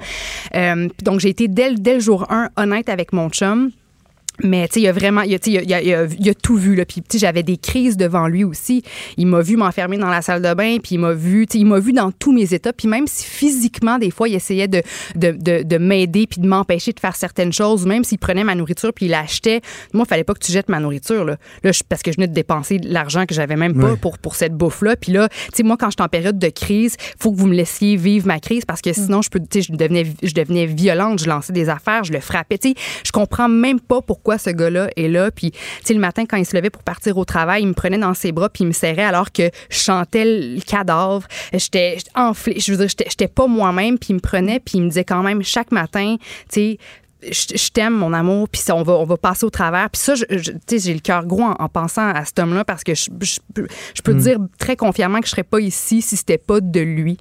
Euh, 0.56 0.88
donc, 1.04 1.20
j'ai 1.20 1.30
été 1.30 1.48
dès, 1.48 1.70
le- 1.72 1.78
dès 1.78 1.94
le 1.96 2.00
jour 2.00 2.26
1 2.32 2.50
honnête 2.58 2.90
avec 2.90 3.14
mon 3.14 3.30
chum. 3.30 3.72
Mais 4.44 4.68
tu 4.68 4.76
sais, 4.76 4.82
il 4.82 4.88
a 4.88 4.92
vraiment, 4.92 5.22
il 5.22 5.34
a, 5.36 5.40
tu 5.40 5.52
sais, 5.54 5.64
il 5.64 5.74
a, 5.74 5.82
il 5.82 5.94
a- 5.94 6.06
il 6.20 6.30
a 6.30 6.34
tout 6.34 6.56
vu 6.56 6.76
là. 6.76 6.86
Puis 6.86 7.02
tu 7.02 7.08
sais, 7.14 7.20
j'avais 7.20 7.44
des 7.44 7.58
crises 7.58 7.98
devant 7.98 8.28
lui 8.28 8.44
aussi. 8.44 8.84
Il 9.18 9.28
m'a 9.28 9.42
vu 9.42 9.58
m'enfermer 9.58 9.98
dans 9.98 10.10
la 10.10 10.22
salle 10.22 10.42
de 10.42 10.54
bain, 10.54 10.78
puis 10.82 10.96
il 10.96 11.00
m'a 11.00 11.14
vu, 11.14 11.46
tu 11.48 11.54
sais, 11.58 11.60
il 11.62 11.66
m'a 11.66 11.80
vu 11.80 11.94
dans 11.94 12.12
tous 12.12 12.32
mes 12.32 12.54
états. 12.54 12.74
Puis 12.74 12.88
même 12.88 13.08
si 13.08 13.26
physiquement 13.26 13.98
des 13.98 14.12
fois 14.12 14.30
il 14.30 14.36
essayait 14.36 14.68
de 14.68 14.82
de, 15.16 15.32
de, 15.32 15.64
de 15.64 15.78
m'aider 15.78 16.28
puis 16.28 16.42
de 16.42 16.48
m'empêcher 16.48 16.92
de 16.94 17.00
faire 17.00 17.16
certaines 17.16 17.52
choses, 17.54 17.86
même 17.86 18.04
s'il 18.04 18.18
prenait 18.20 18.44
ma 18.44 18.56
nourriture 18.56 18.94
puis 18.94 19.06
il 19.06 19.10
l'achetait, 19.12 19.62
moi 19.94 20.06
il 20.06 20.10
fallait 20.10 20.24
pas 20.24 20.34
que 20.34 20.46
tu 20.46 20.52
jettes 20.52 20.70
ma 20.70 20.80
nourriture 20.80 21.26
là. 21.26 21.38
Là 21.64 21.72
je- 21.72 21.82
parce 21.88 22.02
que 22.02 22.12
je 22.12 22.18
venais 22.18 22.28
de 22.28 22.34
dépenser 22.34 22.78
de 22.80 22.92
l'argent 22.92 23.26
que 23.26 23.34
j'avais 23.36 23.56
même 23.56 23.74
pas 23.80 23.96
pour 23.98 24.18
pour 24.18 24.36
cette 24.36 24.54
bouffe 24.56 24.82
là. 24.82 24.96
Puis 24.96 25.12
là, 25.12 25.30
tu 25.30 25.36
sais 25.56 25.64
moi 25.64 25.76
quand 25.78 25.88
je 25.88 25.96
suis 26.00 26.04
en 26.06 26.10
période 26.10 26.38
de 26.40 26.50
crise, 26.50 26.96
faut 27.20 27.32
que 27.32 27.38
vous 27.38 27.48
me 27.48 27.56
laissiez 27.56 27.96
vivre 27.96 28.28
ma 28.28 28.40
crise 28.40 28.64
parce 28.66 28.82
que 28.82 28.94
sinon 28.94 29.22
je 29.22 29.30
peux, 29.30 29.40
tu 29.40 29.62
sais, 29.62 29.62
je 29.62 29.74
devenais 29.78 30.06
je 30.24 30.34
devenais 30.34 30.66
violente, 30.66 31.20
je 31.22 31.28
lançais 31.28 31.54
des 31.54 31.70
affaires, 31.70 32.04
je 32.04 32.14
le 32.14 32.20
frappais. 32.20 32.58
Tu 32.58 32.70
sais, 32.70 32.76
je 33.06 33.12
comprends 33.12 33.50
même 33.50 33.80
pas 33.80 34.02
pourquoi 34.02 34.29
ce 34.38 34.50
gars-là 34.50 34.90
est 34.96 35.08
là. 35.08 35.32
Puis, 35.32 35.52
tu 35.52 35.60
sais, 35.84 35.94
le 35.94 36.00
matin, 36.00 36.26
quand 36.26 36.38
il 36.38 36.46
se 36.46 36.56
levait 36.56 36.70
pour 36.70 36.84
partir 36.84 37.18
au 37.18 37.26
travail, 37.26 37.64
il 37.64 37.68
me 37.68 37.74
prenait 37.74 37.98
dans 37.98 38.14
ses 38.14 38.32
bras 38.32 38.50
puis 38.50 38.64
il 38.64 38.68
me 38.68 38.74
serrait 38.74 39.04
alors 39.04 39.32
que 39.32 39.50
je 39.70 39.78
chantais 39.80 40.26
le 40.26 40.62
cadavre. 40.62 41.28
J'étais 41.54 41.98
enflée. 42.16 42.60
Je 42.60 42.72
veux 42.72 42.78
dire, 42.86 42.88
j'étais 42.88 43.28
pas 43.28 43.48
moi-même. 43.48 43.98
Puis 43.98 44.10
il 44.12 44.16
me 44.16 44.20
prenait 44.20 44.60
puis 44.60 44.78
il 44.78 44.84
me 44.84 44.90
disait 44.90 45.04
quand 45.04 45.24
même 45.24 45.44
chaque 45.44 45.72
matin, 45.72 46.18
tu 46.20 46.28
sais, 46.50 46.78
je, 47.24 47.58
je 47.58 47.70
t'aime, 47.72 47.94
mon 47.94 48.14
amour, 48.14 48.48
puis 48.50 48.62
ça, 48.62 48.76
on 48.76 48.84
va, 48.84 48.94
on 48.94 49.06
va 49.06 49.18
passer 49.18 49.46
au 49.46 49.50
travers. 49.50 49.90
Puis 49.90 50.02
ça, 50.02 50.16
je, 50.16 50.24
je- 50.30 50.52
tu 50.52 50.58
sais, 50.68 50.80
j'ai 50.80 50.94
le 50.94 51.00
cœur 51.00 51.26
gros 51.26 51.44
en, 51.44 51.56
en 51.60 51.68
pensant 51.70 52.08
à 52.10 52.24
cet 52.26 52.40
homme-là 52.40 52.64
parce 52.64 52.84
que 52.84 52.96
je, 52.96 53.10
je, 53.22 53.40
je 53.96 54.02
peux 54.02 54.14
te 54.14 54.20
dire 54.20 54.38
très 54.58 54.76
confiamment 54.76 55.20
que 55.20 55.26
je 55.26 55.32
serais 55.32 55.44
pas 55.44 55.60
ici 55.60 56.02
si 56.02 56.16
c'était 56.18 56.38
pas 56.38 56.62
de 56.62 56.80
lui. 56.80 57.18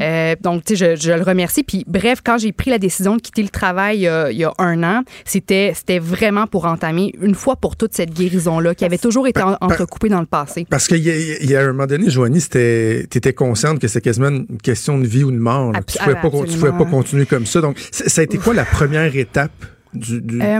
Euh, 0.00 0.34
donc, 0.40 0.64
tu 0.64 0.76
sais, 0.76 0.96
je, 0.96 1.00
je 1.00 1.12
le 1.12 1.22
remercie. 1.22 1.62
Puis 1.62 1.84
bref, 1.86 2.20
quand 2.24 2.38
j'ai 2.38 2.52
pris 2.52 2.70
la 2.70 2.78
décision 2.78 3.16
de 3.16 3.20
quitter 3.20 3.42
le 3.42 3.48
travail 3.48 3.98
il 3.98 4.02
y 4.02 4.08
a, 4.08 4.30
il 4.30 4.38
y 4.38 4.44
a 4.44 4.52
un 4.58 4.82
an, 4.82 5.02
c'était 5.24 5.72
c'était 5.74 5.98
vraiment 5.98 6.46
pour 6.46 6.64
entamer 6.66 7.12
une 7.20 7.34
fois 7.34 7.56
pour 7.56 7.76
toutes 7.76 7.94
cette 7.94 8.12
guérison-là 8.12 8.74
qui 8.74 8.84
avait 8.84 8.98
toujours 8.98 9.26
été 9.26 9.42
en- 9.42 9.56
entrecoupée 9.60 10.08
dans 10.08 10.20
le 10.20 10.26
passé. 10.26 10.66
Parce 10.68 10.88
qu'il 10.88 10.98
y, 11.06 11.46
y 11.46 11.54
a 11.56 11.60
un 11.62 11.66
moment 11.68 11.86
donné, 11.86 12.10
Joanie, 12.10 12.40
c'était, 12.40 13.06
t'étais 13.10 13.32
consciente 13.32 13.78
que 13.78 13.88
c'est 13.88 14.00
quasiment 14.00 14.28
une 14.28 14.46
question 14.62 14.98
de 14.98 15.06
vie 15.06 15.24
ou 15.24 15.30
de 15.30 15.36
mort. 15.38 15.72
là. 15.72 15.80
Tu 15.82 15.98
pouvais 15.98 16.14
pas, 16.14 16.30
tu 16.30 16.58
pouvais 16.58 16.72
pas 16.72 16.84
continuer 16.90 17.26
comme 17.26 17.46
ça. 17.46 17.60
Donc, 17.60 17.76
ça 17.90 18.20
a 18.20 18.24
été 18.24 18.38
quoi 18.38 18.54
la 18.54 18.64
première 18.64 19.14
étape 19.14 19.25
étape 19.26 19.75
du, 19.96 20.20
du- 20.20 20.40
Euh, 20.42 20.58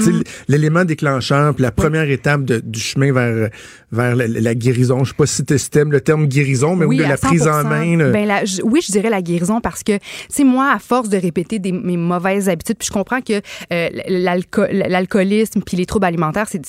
l'élément 0.49 0.85
déclencheur, 0.85 1.55
puis 1.55 1.63
la 1.63 1.71
première 1.73 2.09
étape 2.11 2.45
de- 2.45 2.61
du 2.61 2.81
chemin 2.81 3.13
vers, 3.13 3.51
vers 3.93 4.17
la, 4.17 4.27
la 4.27 4.55
guérison. 4.55 5.05
Je 5.05 5.11
sais 5.11 5.17
pas 5.17 5.27
si 5.27 5.45
tu 5.45 5.79
aimes 5.79 5.93
le 5.93 6.01
terme 6.01 6.27
guérison, 6.27 6.75
mais 6.77 6.85
oui, 6.87 6.97
de 6.99 7.03
la 7.05 7.17
prise 7.17 7.47
en 7.47 7.63
100%. 7.63 7.69
main. 7.69 7.97
là. 7.97 8.11
Ben, 8.11 8.27
la- 8.27 8.45
je- 8.45 8.63
oui, 8.63 8.81
je 8.87 8.93
dirais 8.93 9.11
la 9.11 9.23
guérison 9.23 9.61
parce 9.61 9.83
que, 9.83 9.97
tu 9.99 10.05
sais, 10.29 10.45
moi, 10.45 10.73
à 10.75 10.79
force 10.79 11.09
de 11.09 11.17
répéter 11.19 11.59
des, 11.59 11.73
mes 11.73 11.97
mauvaises 11.97 12.49
habitudes, 12.49 12.77
puis 12.79 12.89
je 12.89 12.93
comprends 12.93 13.21
que 13.21 13.41
euh, 13.73 13.89
l'alco- 14.09 14.67
l'alcoolisme 14.71 15.63
puis 15.63 15.77
les 15.77 15.87
troubles 15.87 16.07
alimentaires, 16.07 16.47
c'est, 16.49 16.61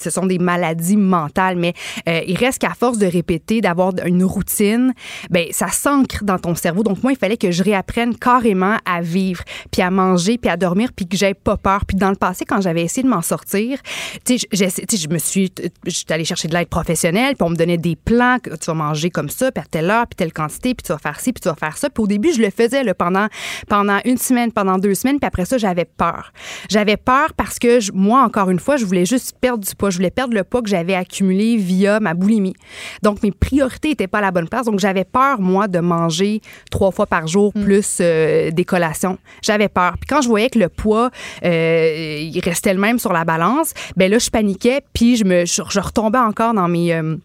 ce 0.00 0.10
sont 0.10 0.26
des 0.26 0.38
maladies 0.38 0.96
mentales, 0.96 1.56
mais 1.56 1.72
euh, 2.08 2.20
il 2.26 2.36
reste 2.36 2.58
qu'à 2.60 2.74
force 2.78 2.98
de 2.98 3.06
répéter, 3.06 3.60
d'avoir 3.60 3.92
une 4.06 4.24
routine, 4.24 4.92
ben 5.30 5.46
ça 5.52 5.68
s'ancre 5.68 6.24
dans 6.24 6.38
ton 6.38 6.54
cerveau. 6.54 6.82
Donc 6.82 7.02
moi, 7.02 7.12
il 7.12 7.18
fallait 7.18 7.36
que 7.36 7.50
je 7.50 7.62
réapprenne 7.62 8.16
carrément 8.16 8.76
à 8.84 9.00
vivre, 9.00 9.42
puis 9.70 9.82
à 9.82 9.90
manger, 9.90 10.38
puis 10.38 10.50
à 10.50 10.56
dormir, 10.56 10.90
puis 10.94 11.06
que 11.06 11.16
j'aie 11.16 11.34
pas 11.34 11.56
peur. 11.56 11.84
Puis 11.86 11.96
dans 11.96 12.07
le 12.10 12.16
passé, 12.16 12.44
quand 12.44 12.60
j'avais 12.60 12.82
essayé 12.82 13.02
de 13.02 13.08
m'en 13.08 13.22
sortir, 13.22 13.78
tu 14.24 14.38
sais, 14.38 14.48
je 14.52 15.08
me 15.08 15.18
suis, 15.18 15.52
je 15.84 15.90
suis 15.90 16.04
allée 16.10 16.24
chercher 16.24 16.48
de 16.48 16.54
l'aide 16.54 16.68
professionnelle, 16.68 17.34
puis 17.34 17.42
on 17.46 17.50
me 17.50 17.56
donnait 17.56 17.78
des 17.78 17.96
plans 17.96 18.38
que 18.42 18.50
tu 18.50 18.66
vas 18.66 18.74
manger 18.74 19.10
comme 19.10 19.28
ça, 19.28 19.50
puis 19.52 19.62
à 19.62 19.66
telle 19.66 19.90
heure, 19.90 20.06
puis 20.06 20.16
telle 20.16 20.32
quantité, 20.32 20.74
puis 20.74 20.82
tu 20.84 20.92
vas 20.92 20.98
faire 20.98 21.20
ci, 21.20 21.32
puis 21.32 21.40
tu 21.40 21.48
vas 21.48 21.54
faire 21.54 21.76
ça. 21.76 21.90
Puis 21.90 22.02
au 22.02 22.06
début, 22.06 22.32
je 22.32 22.40
le 22.40 22.50
faisais 22.50 22.84
là, 22.84 22.94
pendant 22.94 23.26
pendant 23.68 23.98
une 24.04 24.18
semaine, 24.18 24.52
pendant 24.52 24.78
deux 24.78 24.94
semaines, 24.94 25.18
puis 25.18 25.26
après 25.26 25.44
ça, 25.44 25.58
j'avais 25.58 25.84
peur. 25.84 26.32
J'avais 26.68 26.96
peur 26.96 27.32
parce 27.36 27.58
que 27.58 27.80
je- 27.80 27.92
moi, 27.92 28.22
encore 28.22 28.50
une 28.50 28.58
fois, 28.60 28.76
je 28.76 28.84
voulais 28.84 29.04
juste 29.06 29.34
perdre 29.40 29.64
du 29.64 29.74
poids. 29.74 29.90
Je 29.90 29.96
voulais 29.96 30.10
perdre 30.10 30.34
le 30.34 30.44
poids 30.44 30.62
que 30.62 30.68
j'avais 30.68 30.94
accumulé 30.94 31.56
via 31.56 32.00
ma 32.00 32.14
boulimie. 32.14 32.54
Donc 33.02 33.22
mes 33.22 33.30
priorités 33.32 33.88
n'étaient 33.90 34.06
pas 34.06 34.18
à 34.18 34.22
la 34.22 34.30
bonne 34.30 34.48
place. 34.48 34.66
Donc 34.66 34.78
j'avais 34.78 35.04
peur 35.04 35.40
moi 35.40 35.68
de 35.68 35.78
manger 35.80 36.40
trois 36.70 36.90
fois 36.90 37.06
par 37.06 37.26
jour 37.26 37.52
plus 37.52 37.98
euh, 38.00 38.50
des 38.50 38.64
collations. 38.64 39.18
J'avais 39.42 39.68
peur. 39.68 39.94
Puis 40.00 40.06
quand 40.08 40.20
je 40.22 40.28
voyais 40.28 40.50
que 40.50 40.58
le 40.58 40.68
poids 40.68 41.10
euh, 41.44 41.97
il 41.98 42.40
restait 42.40 42.74
le 42.74 42.80
même 42.80 42.98
sur 42.98 43.12
la 43.12 43.24
balance, 43.24 43.72
ben 43.96 44.10
là 44.10 44.18
je 44.18 44.30
paniquais 44.30 44.82
puis 44.92 45.16
je 45.16 45.24
me 45.24 45.44
je, 45.44 45.62
je 45.68 45.80
retombais 45.80 46.18
encore 46.18 46.54
dans 46.54 46.68
mes 46.68 46.94
euh, 46.94 47.16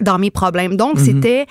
dans 0.00 0.18
mes 0.18 0.30
problèmes. 0.30 0.76
Donc, 0.76 0.98
c'était, 0.98 1.46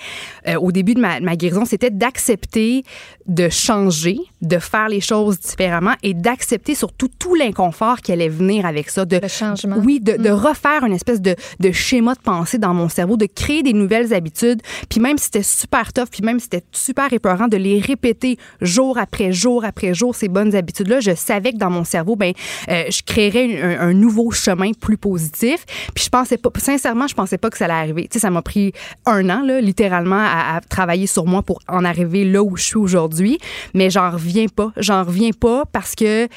euh, 0.48 0.56
au 0.56 0.72
début 0.72 0.94
de 0.94 1.00
ma, 1.00 1.20
ma 1.20 1.36
guérison, 1.36 1.64
c'était 1.64 1.90
d'accepter 1.90 2.84
de 3.26 3.48
changer, 3.48 4.18
de 4.40 4.58
faire 4.58 4.88
les 4.88 5.00
choses 5.00 5.38
différemment 5.38 5.94
et 6.02 6.12
d'accepter 6.12 6.74
surtout 6.74 7.08
tout 7.18 7.34
l'inconfort 7.34 8.00
qui 8.00 8.12
allait 8.12 8.28
venir 8.28 8.66
avec 8.66 8.90
ça. 8.90 9.04
De, 9.04 9.18
Le 9.22 9.28
changement. 9.28 9.76
Oui, 9.78 10.00
de, 10.00 10.16
de 10.16 10.30
refaire 10.30 10.84
une 10.84 10.92
espèce 10.92 11.20
de, 11.20 11.36
de 11.60 11.72
schéma 11.72 12.14
de 12.14 12.20
pensée 12.20 12.58
dans 12.58 12.74
mon 12.74 12.88
cerveau, 12.88 13.16
de 13.16 13.26
créer 13.26 13.62
des 13.62 13.72
nouvelles 13.72 14.12
habitudes. 14.12 14.60
Puis 14.88 14.98
même 14.98 15.18
si 15.18 15.26
c'était 15.26 15.44
super 15.44 15.92
tough, 15.92 16.08
puis 16.10 16.22
même 16.22 16.40
si 16.40 16.44
c'était 16.50 16.64
super 16.72 17.12
épeurant, 17.12 17.46
de 17.46 17.56
les 17.56 17.78
répéter 17.78 18.38
jour 18.60 18.98
après 18.98 19.32
jour 19.32 19.64
après 19.64 19.94
jour, 19.94 20.14
ces 20.14 20.28
bonnes 20.28 20.54
habitudes-là, 20.54 21.00
je 21.00 21.14
savais 21.14 21.52
que 21.52 21.58
dans 21.58 21.70
mon 21.70 21.84
cerveau, 21.84 22.16
ben, 22.16 22.32
euh, 22.68 22.84
je 22.90 23.02
créerais 23.02 23.62
un, 23.62 23.88
un 23.88 23.92
nouveau 23.92 24.32
chemin 24.32 24.72
plus 24.72 24.96
positif. 24.96 25.64
Puis 25.94 26.04
je 26.04 26.10
pensais 26.10 26.38
pas, 26.38 26.50
sincèrement, 26.56 27.06
je 27.06 27.14
pensais 27.14 27.38
pas 27.38 27.50
que 27.50 27.58
ça 27.58 27.66
allait 27.66 27.74
arriver. 27.74 28.08
Tu 28.08 28.14
sais, 28.14 28.18
ça 28.18 28.30
m'a 28.32 28.42
pris 28.42 28.72
un 29.06 29.28
an, 29.30 29.42
littéralement, 29.60 30.16
à, 30.20 30.60
travailler 30.68 31.06
sur 31.06 31.26
moi 31.26 31.42
pour 31.42 31.60
en 31.68 31.84
arriver 31.84 32.24
là 32.24 32.42
où 32.42 32.56
je 32.56 32.62
suis 32.64 32.76
aujourd'hui. 32.76 33.38
Mais 33.74 33.90
j'en 33.90 34.10
reviens 34.10 34.46
pas. 34.48 34.72
J'en 34.76 35.04
reviens 35.04 35.30
pas 35.38 35.64
parce 35.70 35.94
que, 35.94 36.26
tu 36.26 36.30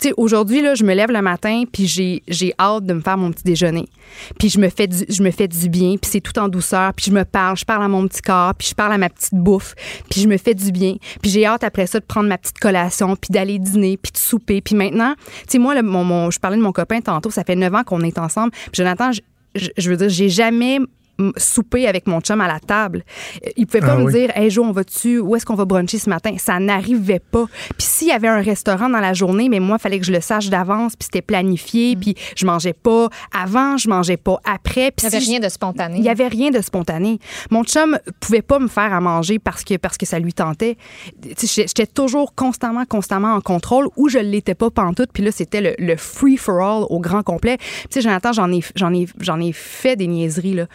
sais, 0.00 0.12
aujourd'hui, 0.16 0.62
là, 0.62 0.74
je 0.74 0.84
me 0.84 0.94
lève 0.94 1.10
le 1.10 1.22
matin 1.22 1.62
puis 1.72 1.86
j'ai, 1.86 2.22
j'ai 2.28 2.52
hâte 2.58 2.84
de 2.84 2.94
me 2.94 3.00
faire 3.00 3.16
mon 3.16 3.30
petit 3.30 3.44
déjeuner. 3.44 3.86
Puis 4.38 4.48
je 4.50 4.58
me 4.58 4.68
fais 4.68 4.86
du, 4.86 5.04
je 5.08 5.22
me 5.22 5.30
fais 5.30 5.48
du 5.48 5.68
bien 5.68 5.96
puis 6.00 6.10
c'est 6.10 6.20
tout 6.20 6.38
en 6.38 6.48
douceur. 6.48 6.92
Puis 6.94 7.06
je 7.08 7.12
me 7.12 7.24
parle, 7.24 7.56
je 7.56 7.64
parle 7.64 7.82
à 7.84 7.88
mon 7.88 8.06
petit 8.06 8.22
corps 8.22 8.54
puis 8.54 8.68
je 8.68 8.74
parle 8.74 8.92
à 8.92 8.98
ma 8.98 9.08
petite 9.08 9.34
bouffe 9.34 9.74
puis 10.10 10.20
je 10.20 10.28
me 10.28 10.36
fais 10.36 10.54
du 10.54 10.72
bien. 10.72 10.94
Puis 11.22 11.30
j'ai 11.30 11.46
hâte 11.46 11.64
après 11.64 11.86
ça 11.86 12.00
de 12.00 12.04
prendre 12.04 12.28
ma 12.28 12.38
petite 12.38 12.58
collation 12.58 13.16
puis 13.16 13.28
d'aller 13.30 13.58
dîner 13.58 13.96
puis 13.96 14.12
de 14.12 14.18
souper. 14.18 14.60
Puis 14.60 14.74
maintenant, 14.74 15.14
tu 15.18 15.44
sais, 15.48 15.58
moi, 15.58 15.80
mon, 15.82 16.04
mon- 16.04 16.30
je 16.30 16.38
parlais 16.38 16.56
de 16.56 16.62
mon 16.62 16.72
copain 16.72 17.00
tantôt, 17.00 17.30
ça 17.30 17.44
fait 17.44 17.56
neuf 17.56 17.74
ans 17.74 17.84
qu'on 17.84 18.00
est 18.00 18.18
ensemble. 18.18 18.50
Puis 18.52 18.70
Jonathan, 18.74 19.12
je, 19.12 19.20
je- 19.54 19.70
je 19.76 19.90
veux 19.90 19.96
dire, 19.96 20.08
j'ai 20.08 20.28
jamais 20.28 20.78
souper 21.36 21.86
avec 21.86 22.06
mon 22.06 22.20
chum 22.20 22.40
à 22.40 22.48
la 22.48 22.60
table. 22.60 23.04
Euh, 23.46 23.50
Il 23.56 23.66
pouvait 23.66 23.80
pas 23.80 23.92
Ah 23.92 23.98
me 23.98 24.04
oui. 24.04 24.12
dire 24.12 24.30
Hey 24.36 24.50
Jo, 24.50 24.64
on 24.64 24.72
va-tu, 24.72 25.18
où 25.18 25.34
est-ce 25.36 25.46
qu'on 25.46 25.54
va 25.54 25.64
bruncher 25.64 25.98
ce 25.98 26.10
matin? 26.10 26.34
Ça 26.38 26.58
n'arrivait 26.58 27.18
pas. 27.20 27.46
Puis 27.78 27.86
s'il 27.86 28.08
y 28.08 28.12
avait 28.12 28.28
un 28.28 28.40
restaurant 28.42 28.88
dans 28.88 29.00
la 29.00 29.12
journée, 29.14 29.48
mais 29.48 29.60
moi, 29.60 29.76
il 29.78 29.82
fallait 29.82 29.98
que 29.98 30.04
je 30.06 30.12
le 30.12 30.20
sache 30.20 30.48
d'avance, 30.50 30.94
puis 30.96 31.04
c'était 31.06 31.22
planifié, 31.22 31.96
puis 31.96 32.14
je 32.36 32.44
mangeais 32.46 32.72
pas 32.74 33.08
avant, 33.32 33.76
je 33.76 33.88
mangeais 33.88 34.16
pas 34.16 34.40
après. 34.44 34.88
Il 34.88 34.92
Puis 34.92 35.06
n'y 35.06 35.14
avait 35.14 35.20
si 35.20 35.26
je- 35.26 35.30
rien 35.30 35.40
de 35.40 35.48
spontané. 35.48 35.98
il 35.98 36.04
y 36.04 36.08
avait 36.08 36.28
rien 36.28 36.50
de 36.50 36.60
spontané. 36.60 37.18
Mon 37.50 37.64
chum 37.64 37.98
pouvait 38.20 38.42
pas 38.42 38.58
me 38.58 38.68
faire 38.68 38.92
à 38.92 39.00
manger 39.00 39.38
parce 39.38 39.64
que 39.64 39.76
parce 39.76 39.96
que 39.96 40.06
ça 40.06 40.18
lui 40.18 40.32
tentait. 40.32 40.76
Tu 41.38 41.46
sais, 41.46 41.64
J'étais 41.66 41.86
toujours 41.86 42.34
constamment 42.34 42.84
constamment 42.84 43.34
en 43.34 43.40
contrôle 43.40 43.88
ou 43.96 44.08
je 44.08 44.18
l'étais 44.18 44.54
pas 44.54 44.70
pantoute 44.70 45.10
puis 45.12 45.22
là 45.22 45.30
c'était 45.32 45.60
le, 45.60 45.74
le 45.78 45.96
free 45.96 46.36
for 46.36 46.60
all 46.60 46.84
au 46.90 47.00
grand 47.00 47.22
complet. 47.22 47.56
Puis, 47.58 47.66
Tu 47.90 47.94
sais 47.94 48.00
Jonathan, 48.02 48.32
j'en 48.32 48.52
ai 48.52 48.60
j'en 48.74 48.92
ai 48.92 49.06
j'en 49.20 49.40
ai 49.40 49.52
fait 49.52 49.96
des 49.96 50.06
niaiseries 50.06 50.54
là. 50.54 50.66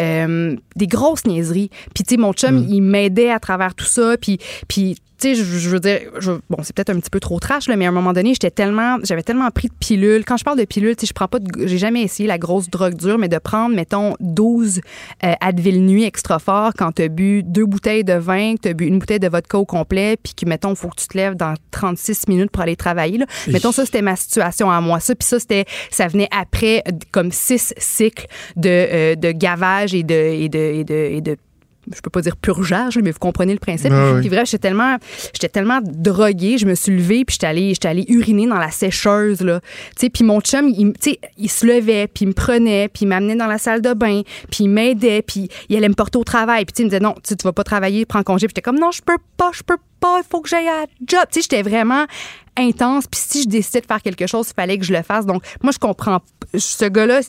Euh, 0.00 0.56
des 0.76 0.86
grosses 0.86 1.24
niaiseries. 1.26 1.70
Puis 1.94 2.04
tu 2.04 2.14
sais 2.14 2.16
mon 2.20 2.32
chum, 2.32 2.66
il 2.68 2.80
m'aidait 2.80 3.30
à 3.30 3.38
travers 3.38 3.74
tout 3.74 3.84
ça 3.84 4.16
puis 4.20 4.38
puis 4.68 4.96
tu 5.22 5.28
sais, 5.28 5.34
je, 5.34 5.44
je 5.44 5.68
veux 5.68 5.80
dire, 5.80 5.98
je- 6.18 6.30
bon, 6.48 6.56
c'est 6.62 6.74
peut-être 6.74 6.88
un 6.88 6.98
petit 6.98 7.10
peu 7.10 7.20
trop 7.20 7.38
trash, 7.40 7.68
là, 7.68 7.76
mais 7.76 7.84
à 7.84 7.90
un 7.90 7.92
moment 7.92 8.14
donné, 8.14 8.32
j'étais 8.32 8.50
tellement, 8.50 8.96
j'avais 9.02 9.22
tellement 9.22 9.50
pris 9.50 9.68
de 9.68 9.74
pilules. 9.78 10.24
Quand 10.24 10.38
je 10.38 10.44
parle 10.44 10.58
de 10.58 10.64
pilules, 10.64 10.96
tu 10.96 11.02
sais, 11.02 11.08
je 11.08 11.12
prends 11.12 11.28
pas 11.28 11.38
de, 11.40 11.66
j'ai 11.66 11.76
jamais 11.76 12.00
essayé 12.00 12.26
la 12.26 12.38
grosse 12.38 12.70
drogue 12.70 12.94
dure, 12.94 13.18
mais 13.18 13.28
de 13.28 13.36
prendre, 13.36 13.76
mettons, 13.76 14.14
12 14.20 14.80
euh, 15.22 15.32
Advil 15.42 15.82
nuit 15.84 16.04
extra 16.04 16.38
fort 16.38 16.72
quand 16.74 16.92
t'as 16.92 17.08
bu 17.08 17.42
deux 17.42 17.66
bouteilles 17.66 18.02
de 18.02 18.14
vin, 18.14 18.54
que 18.54 18.60
t'as 18.62 18.72
bu 18.72 18.86
une 18.86 18.98
bouteille 18.98 19.20
de 19.20 19.28
vodka 19.28 19.58
au 19.58 19.66
complet, 19.66 20.16
puis 20.22 20.32
que, 20.32 20.46
mettons, 20.48 20.74
faut 20.74 20.88
que 20.88 20.96
tu 20.98 21.06
te 21.08 21.18
lèves 21.18 21.34
dans 21.34 21.52
36 21.70 22.26
minutes 22.28 22.50
pour 22.50 22.62
aller 22.62 22.76
travailler, 22.76 23.18
là. 23.18 23.26
Mettons, 23.48 23.72
ça, 23.72 23.84
c'était 23.84 24.00
ma 24.00 24.16
situation 24.16 24.70
à 24.70 24.80
moi. 24.80 25.00
Ça, 25.00 25.14
puis 25.14 25.28
ça, 25.28 25.38
c'était, 25.38 25.66
ça 25.90 26.08
venait 26.08 26.28
après, 26.34 26.82
comme 27.12 27.30
six 27.30 27.74
cycles 27.76 28.24
de, 28.56 28.70
euh, 28.70 29.14
de 29.16 29.32
gavage 29.32 29.89
et 29.94 30.02
de, 30.02 30.14
et 30.14 30.48
de, 30.48 30.58
et 30.58 30.84
de, 30.84 30.94
et 30.94 31.20
de 31.20 31.36
je 31.92 32.00
peux 32.00 32.10
pas 32.10 32.20
dire 32.20 32.36
purgeage, 32.36 32.98
mais 32.98 33.10
vous 33.10 33.18
comprenez 33.18 33.52
le 33.52 33.58
principe. 33.58 33.90
Ah 33.92 34.12
oui. 34.14 34.20
Puis 34.20 34.28
bref, 34.28 34.44
j'étais 34.44 34.68
tellement, 34.68 34.96
j'étais 35.32 35.48
tellement 35.48 35.80
droguée, 35.82 36.58
je 36.58 36.66
me 36.66 36.74
suis 36.74 36.94
levée, 36.94 37.24
puis 37.24 37.34
j'étais 37.34 37.46
allée, 37.46 37.68
j'étais 37.70 37.88
allée 37.88 38.04
uriner 38.08 38.46
dans 38.46 38.58
la 38.58 38.70
sécheuse 38.70 39.40
là. 39.40 39.60
Tu 39.96 40.06
sais, 40.06 40.10
puis 40.10 40.24
mon 40.24 40.40
chum, 40.40 40.68
il, 40.68 40.92
il 41.38 41.50
se 41.50 41.66
levait, 41.66 42.06
puis 42.06 42.24
il 42.24 42.28
me 42.28 42.32
prenait, 42.32 42.88
puis 42.88 43.04
il 43.04 43.08
m'amenait 43.08 43.36
dans 43.36 43.46
la 43.46 43.58
salle 43.58 43.82
de 43.82 43.92
bain, 43.94 44.22
puis 44.50 44.64
il 44.64 44.68
m'aidait, 44.68 45.22
puis 45.22 45.48
il 45.68 45.76
allait 45.76 45.88
me 45.88 45.94
porter 45.94 46.18
au 46.18 46.24
travail, 46.24 46.64
puis 46.64 46.74
il 46.78 46.84
me 46.84 46.90
disait 46.90 47.00
non, 47.00 47.14
tu 47.26 47.34
vas 47.42 47.52
pas 47.52 47.64
travailler, 47.64 48.04
prends 48.04 48.22
congé, 48.22 48.46
puis 48.46 48.52
j'étais 48.52 48.62
comme 48.62 48.78
non, 48.78 48.90
je 48.90 49.00
peux 49.02 49.18
pas, 49.36 49.50
je 49.54 49.62
peux 49.62 49.78
il 50.02 50.22
faut 50.28 50.40
que 50.40 50.48
j'aille 50.48 50.68
à 50.68 50.86
job. 51.06 51.20
J'étais 51.34 51.62
vraiment 51.62 52.06
intense, 52.56 53.06
puis 53.06 53.20
si 53.22 53.42
je 53.42 53.48
décidais 53.48 53.80
de 53.80 53.86
faire 53.86 54.02
quelque 54.02 54.26
chose, 54.26 54.48
il 54.50 54.54
fallait 54.54 54.78
que 54.78 54.84
je 54.84 54.92
le 54.92 55.02
fasse. 55.02 55.24
Donc 55.26 55.42
moi, 55.62 55.72
je 55.72 55.78
comprends 55.78 56.20
ce 56.56 56.84
gars-là, 56.86 57.20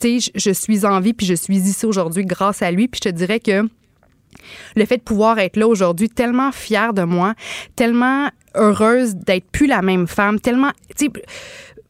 tu 0.00 0.20
je- 0.34 0.50
suis 0.52 0.86
en 0.86 1.00
vie, 1.00 1.12
puis 1.12 1.26
je 1.26 1.34
suis 1.34 1.56
ici 1.56 1.86
aujourd'hui 1.86 2.24
grâce 2.24 2.62
à 2.62 2.70
lui, 2.70 2.88
puis 2.88 3.00
je 3.04 3.10
te 3.10 3.14
dirais 3.14 3.40
que 3.40 3.68
le 4.76 4.84
fait 4.86 4.98
de 4.98 5.02
pouvoir 5.02 5.38
être 5.38 5.56
là 5.56 5.66
aujourd'hui, 5.66 6.08
tellement 6.08 6.52
fière 6.52 6.92
de 6.94 7.02
moi, 7.02 7.34
tellement 7.76 8.30
heureuse 8.54 9.14
d'être 9.14 9.50
plus 9.50 9.66
la 9.66 9.82
même 9.82 10.06
femme, 10.06 10.40
tellement, 10.40 10.70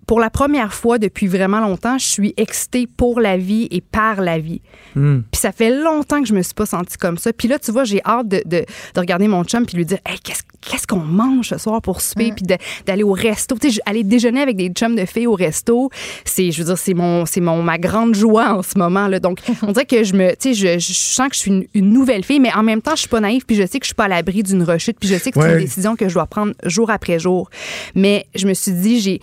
pour 0.09 0.19
la 0.19 0.31
première 0.31 0.75
fois 0.75 0.99
depuis 0.99 1.29
vraiment 1.29 1.61
longtemps, 1.61 1.99
je 1.99 2.07
suis 2.07 2.35
excitée 2.37 2.88
pour 2.88 3.21
la 3.21 3.37
vie 3.37 3.69
et 3.71 3.81
par 3.81 4.21
la 4.21 4.38
vie. 4.41 4.61
Hmm. 4.97 5.21
Puis 5.31 5.41
ça 5.41 5.53
fait 5.53 5.71
longtemps 5.71 6.21
que 6.23 6.27
je 6.27 6.35
me 6.35 6.43
suis 6.43 6.55
pas 6.55 6.67
sentie 6.67 6.97
comme 6.97 7.19
ça. 7.19 7.33
Puis 7.33 7.47
là, 7.47 7.59
tu 7.61 7.71
vois, 7.71 7.85
j'ai 7.85 8.00
hâte 8.05 8.27
de, 8.27 8.43
de, 8.45 8.65
de 8.95 9.00
regarder 9.00 9.29
mon 9.29 9.45
chum 9.45 9.65
puis 9.67 9.77
lui 9.77 9.85
dire, 9.87 9.99
hey, 10.07 10.19
qu'est-ce 10.19 10.43
qu'est-ce 10.61 10.88
qu'on 10.88 10.97
mange 10.99 11.50
ce 11.50 11.57
soir 11.57 11.81
pour 11.81 12.00
souper, 12.00 12.33
puis 12.33 12.45
d'aller 12.85 13.05
au 13.05 13.12
resto. 13.12 13.57
Tu 13.61 13.71
sais, 13.71 13.81
aller 13.87 14.03
déjeuner 14.03 14.41
avec 14.41 14.57
des 14.57 14.69
chums 14.71 14.97
de 14.97 15.05
filles 15.05 15.29
au 15.29 15.35
resto, 15.35 15.88
c'est, 16.25 16.50
je 16.50 16.59
veux 16.59 16.65
dire, 16.67 16.77
c'est 16.77 16.95
mon, 16.95 17.27
c'est 17.27 17.41
mon 17.41 17.62
ma 17.62 17.79
grande 17.79 18.15
joie 18.17 18.55
en 18.55 18.62
ce 18.65 18.77
moment 18.77 19.07
là. 19.07 19.21
Donc, 19.21 19.38
on 19.62 19.71
dirait 19.71 19.87
que 19.87 20.03
je 20.03 20.15
me, 20.15 20.31
tu 20.33 20.53
sais, 20.53 20.55
je, 20.55 20.79
je 20.81 20.93
sens 20.95 21.29
que 21.29 21.35
je 21.37 21.41
suis 21.41 21.50
une, 21.53 21.65
une 21.75 21.91
nouvelle 21.93 22.25
fille, 22.25 22.41
mais 22.41 22.53
en 22.53 22.65
même 22.65 22.83
temps, 22.83 22.97
je 22.97 23.00
suis 23.03 23.09
pas 23.09 23.21
naïve, 23.21 23.45
puis 23.47 23.55
je 23.57 23.62
sais 23.67 23.79
que 23.79 23.85
je 23.85 23.88
suis 23.91 23.95
pas 23.95 24.05
à 24.07 24.09
l'abri 24.09 24.43
d'une 24.43 24.65
rechute, 24.65 24.97
puis 24.99 25.09
je 25.09 25.15
sais 25.17 25.31
que 25.31 25.41
c'est 25.41 25.47
Ouais. 25.47 25.53
une 25.55 25.61
décision 25.61 25.95
que 25.95 26.09
je 26.09 26.15
dois 26.15 26.27
prendre 26.27 26.55
jour 26.65 26.91
après 26.91 27.19
jour. 27.21 27.49
Mais 27.95 28.27
je 28.35 28.49
me 28.49 28.55
suis 28.55 28.73
dit, 28.73 29.00
j'ai- 29.00 29.21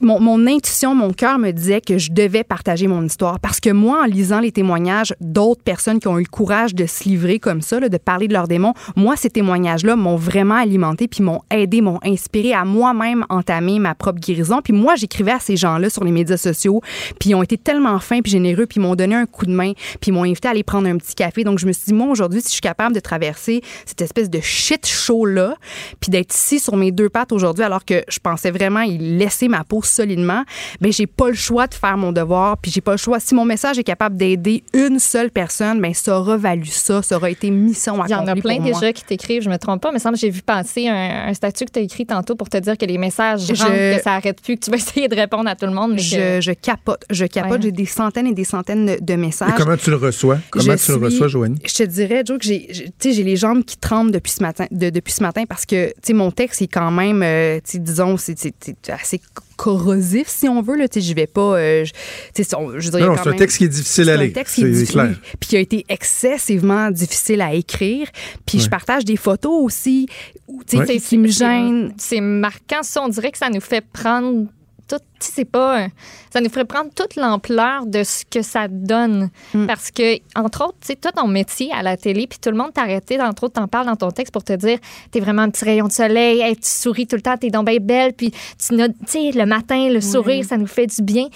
mon, 0.00 0.46
intuition, 0.46 0.94
mon 0.94 1.12
cœur 1.12 1.38
me 1.38 1.50
disait 1.50 1.80
que 1.80 1.98
je 1.98 2.12
devais 2.12 2.44
partager 2.44 2.86
mon 2.86 3.04
histoire. 3.04 3.40
Parce 3.40 3.60
que 3.60 3.70
moi, 3.70 4.02
en 4.02 4.04
lisant 4.04 4.40
les 4.40 4.52
témoignages 4.52 5.14
d'autres 5.20 5.62
personnes 5.62 5.98
qui 5.98 6.08
ont 6.08 6.18
eu 6.18 6.22
le 6.22 6.28
courage 6.28 6.74
de 6.74 6.86
se 6.86 7.04
livrer 7.04 7.38
comme 7.38 7.62
ça, 7.62 7.80
là, 7.80 7.88
de 7.88 7.96
parler 7.96 8.28
de 8.28 8.32
leurs 8.32 8.48
démons, 8.48 8.74
moi, 8.96 9.16
ces 9.16 9.30
témoignages-là 9.30 9.96
m'ont 9.96 10.16
vraiment 10.16 10.56
alimenté, 10.56 11.08
puis 11.08 11.22
m'ont 11.22 11.42
aidé, 11.50 11.80
m'ont 11.80 11.98
inspiré 12.04 12.52
à 12.52 12.64
moi-même 12.64 13.24
entamer 13.28 13.78
ma 13.78 13.94
propre 13.94 14.20
guérison. 14.20 14.60
Puis 14.62 14.72
moi, 14.72 14.96
j'écrivais 14.96 15.32
à 15.32 15.40
ces 15.40 15.56
gens-là 15.56 15.88
sur 15.90 16.04
les 16.04 16.12
médias 16.12 16.36
sociaux, 16.36 16.80
puis 17.18 17.30
ils 17.30 17.34
ont 17.34 17.42
été 17.42 17.56
tellement 17.56 17.98
fins 17.98 18.20
puis 18.20 18.32
généreux, 18.32 18.66
puis 18.66 18.78
ils 18.78 18.82
m'ont 18.82 18.94
donné 18.94 19.14
un 19.14 19.26
coup 19.26 19.46
de 19.46 19.52
main, 19.52 19.72
puis 20.00 20.10
ils 20.10 20.12
m'ont 20.12 20.24
invité 20.24 20.48
à 20.48 20.50
aller 20.50 20.62
prendre 20.62 20.88
un 20.88 20.96
petit 20.98 21.14
café. 21.14 21.44
Donc, 21.44 21.58
je 21.58 21.66
me 21.66 21.72
suis 21.72 21.86
dit, 21.86 21.94
moi, 21.94 22.08
aujourd'hui, 22.08 22.40
si 22.40 22.48
je 22.48 22.52
suis 22.52 22.60
capable 22.60 22.94
de 22.94 23.00
traverser 23.00 23.62
cette 23.86 24.02
espèce 24.02 24.28
de 24.28 24.40
shit 24.40 24.86
show-là, 24.86 25.56
puis 26.00 26.10
d'être 26.10 26.34
ici 26.34 26.58
sur 26.58 26.76
mes 26.76 26.92
deux 26.92 27.08
pattes 27.08 27.32
aujourd'hui, 27.32 27.64
alors 27.64 27.84
que 27.84 28.02
je 28.08 28.18
pensais 28.18 28.50
vraiment 28.50 28.82
y 28.82 28.98
laisser 28.98 29.48
ma 29.48 29.61
ma 29.62 29.64
peau 29.64 29.82
solidement, 29.82 30.42
ben 30.80 30.92
j'ai 30.92 31.06
pas 31.06 31.28
le 31.28 31.34
choix 31.34 31.66
de 31.66 31.74
faire 31.74 31.96
mon 31.96 32.12
devoir, 32.12 32.56
puis 32.58 32.70
j'ai 32.70 32.80
pas 32.80 32.92
le 32.92 32.96
choix. 32.98 33.20
Si 33.20 33.34
mon 33.34 33.44
message 33.44 33.78
est 33.78 33.84
capable 33.84 34.16
d'aider 34.16 34.64
une 34.74 34.98
seule 34.98 35.30
personne, 35.30 35.80
ben 35.80 35.94
ça 35.94 36.18
aura 36.18 36.36
valu 36.36 36.66
ça, 36.66 37.02
ça 37.02 37.16
aura 37.16 37.30
été 37.30 37.50
mission 37.50 37.94
accomplie 38.02 38.12
Il 38.12 38.16
y 38.16 38.18
en 38.20 38.26
a 38.26 38.34
plein 38.36 38.58
moi. 38.60 38.72
déjà 38.80 38.92
qui 38.92 39.04
t'écrivent, 39.04 39.42
je 39.42 39.50
me 39.50 39.56
trompe 39.58 39.80
pas, 39.82 39.92
mais 39.92 39.98
semble 39.98 40.14
que 40.16 40.20
j'ai 40.20 40.30
vu 40.30 40.42
passer 40.42 40.88
un, 40.88 41.28
un 41.28 41.34
statut 41.34 41.64
que 41.66 41.70
tu 41.72 41.78
as 41.78 41.82
écrit 41.82 42.06
tantôt 42.06 42.34
pour 42.34 42.48
te 42.48 42.56
dire 42.56 42.76
que 42.76 42.84
les 42.86 42.98
messages 42.98 43.46
Je- 43.46 43.54
rentrent, 43.54 43.72
que 43.96 44.02
ça 44.02 44.14
arrête 44.14 44.40
plus, 44.42 44.56
que 44.56 44.64
tu 44.64 44.70
vas 44.70 44.76
essayer 44.82 45.08
de 45.08 45.14
répondre 45.14 45.48
à 45.48 45.54
tout 45.54 45.66
le 45.66 45.72
monde. 45.72 45.92
Mais 45.92 45.98
Je, 45.98 46.16
que- 46.16 46.40
je 46.40 46.52
capote, 46.52 47.04
je 47.10 47.24
capote. 47.26 47.52
Ouais. 47.52 47.62
J'ai 47.62 47.72
des 47.72 47.86
centaines 47.86 48.26
et 48.26 48.34
des 48.34 48.44
centaines 48.44 48.96
de, 49.00 49.14
messages. 49.14 49.50
Et 49.50 49.52
comment 49.56 49.76
tu 49.76 49.90
le 49.90 49.96
reçois? 49.96 50.38
Comment 50.50 50.76
Je 50.76 50.84
tu 50.84 50.92
le 50.92 50.98
reçois, 51.04 51.28
Joanie? 51.28 51.58
Je 51.64 51.74
te 51.74 51.82
dirais, 51.84 52.22
Joe, 52.26 52.38
que 52.38 52.44
j'ai, 52.44 52.66
j'ai- 52.70 52.84
tu 52.86 52.92
sais, 52.98 53.12
j'ai 53.12 53.22
les 53.22 53.36
jambes 53.36 53.62
qui 53.64 53.76
tremblent 53.76 54.10
depuis 54.10 54.32
ce 54.32 54.42
matin, 54.42 54.66
de- 54.70 54.90
depuis 54.90 55.12
ce 55.12 55.22
matin 55.22 55.44
parce 55.48 55.66
que, 55.66 55.88
tu 55.88 55.94
sais, 56.02 56.12
mon 56.14 56.30
texte 56.30 56.62
est 56.62 56.66
quand 56.68 56.90
même, 56.90 57.22
euh, 57.22 57.56
tu 57.64 57.72
sais, 57.72 57.78
disons, 57.78 58.16
c'est 58.16 58.36
assez 58.88 59.20
corrosif 59.56 60.28
si 60.28 60.48
on 60.48 60.62
veut 60.62 60.76
là. 60.76 60.86
J'y 60.94 61.14
vais 61.14 61.26
pas. 61.26 61.56
euh, 61.56 61.84
je- 61.84 61.92
je 62.78 62.88
dirais 62.90 63.02
Non, 63.06 63.14
c'est 63.22 63.28
un 63.30 63.32
texte 63.36 63.58
qui 63.58 63.64
est 63.64 63.68
difficile 63.68 64.04
c'est 64.06 64.10
à 64.10 64.14
un 64.14 64.22
lire. 64.22 64.32
texte 64.32 64.54
qui 64.56 64.60
est 64.62 64.64
C'est 64.64 64.70
difficile, 64.70 64.94
clair. 64.94 65.14
puis 65.40 65.48
qui 65.48 65.56
a 65.56 65.60
été 65.60 65.84
excessivement 65.88 66.90
difficile 66.90 67.40
à 67.40 67.54
écrire. 67.54 68.08
Puis 68.46 68.60
je 68.60 68.68
partage 68.68 69.04
des 69.04 69.16
photos 69.16 69.62
aussi, 69.62 70.08
qui, 70.66 71.00
qui 71.00 71.18
me 71.18 71.28
gênent. 71.28 71.92
C'est 71.98 72.20
marquant, 72.20 72.82
ça. 72.82 73.02
On 73.02 73.08
dirait 73.08 73.30
que 73.32 73.38
ça 73.38 73.48
nous 73.50 73.60
fait 73.60 73.84
prendre 73.92 74.46
tout. 74.96 75.04
tu 75.18 75.26
sais, 75.26 75.32
C'est 75.34 75.44
pas. 75.44 75.86
Ça 76.32 76.40
nous 76.40 76.48
ferait 76.48 76.64
prendre 76.64 76.90
toute 76.94 77.16
l'ampleur 77.16 77.86
de 77.86 78.02
ce 78.02 78.24
que 78.24 78.42
ça 78.42 78.68
donne. 78.68 79.30
Mm. 79.54 79.66
Parce 79.66 79.90
que, 79.90 80.18
entre 80.34 80.64
autres, 80.66 80.78
tu 80.80 80.88
sais, 80.88 80.96
toi, 80.96 81.12
ton 81.12 81.28
métier 81.28 81.70
à 81.72 81.82
la 81.82 81.96
télé, 81.96 82.26
puis 82.26 82.38
tout 82.38 82.50
le 82.50 82.56
monde 82.56 82.72
t'arrêtait, 82.72 83.20
entre 83.20 83.44
autres, 83.44 83.54
t'en 83.54 83.68
parles 83.68 83.86
dans 83.86 83.96
ton 83.96 84.10
texte 84.10 84.32
pour 84.32 84.44
te 84.44 84.52
dire 84.52 84.78
t'es 85.10 85.20
vraiment 85.20 85.42
un 85.42 85.50
petit 85.50 85.64
rayon 85.64 85.86
de 85.86 85.92
soleil, 85.92 86.40
hey, 86.40 86.56
tu 86.56 86.68
souris 86.68 87.06
tout 87.06 87.16
le 87.16 87.22
temps, 87.22 87.36
t'es 87.36 87.50
donc 87.50 87.66
bien 87.66 87.78
belle, 87.80 88.12
puis 88.12 88.30
tu 88.30 88.76
sais, 89.06 89.30
le 89.32 89.44
matin, 89.44 89.88
le 89.88 90.00
sourire, 90.00 90.44
ça 90.44 90.56
nous 90.56 90.66
fait 90.66 90.86
du 90.86 91.02
bien. 91.02 91.26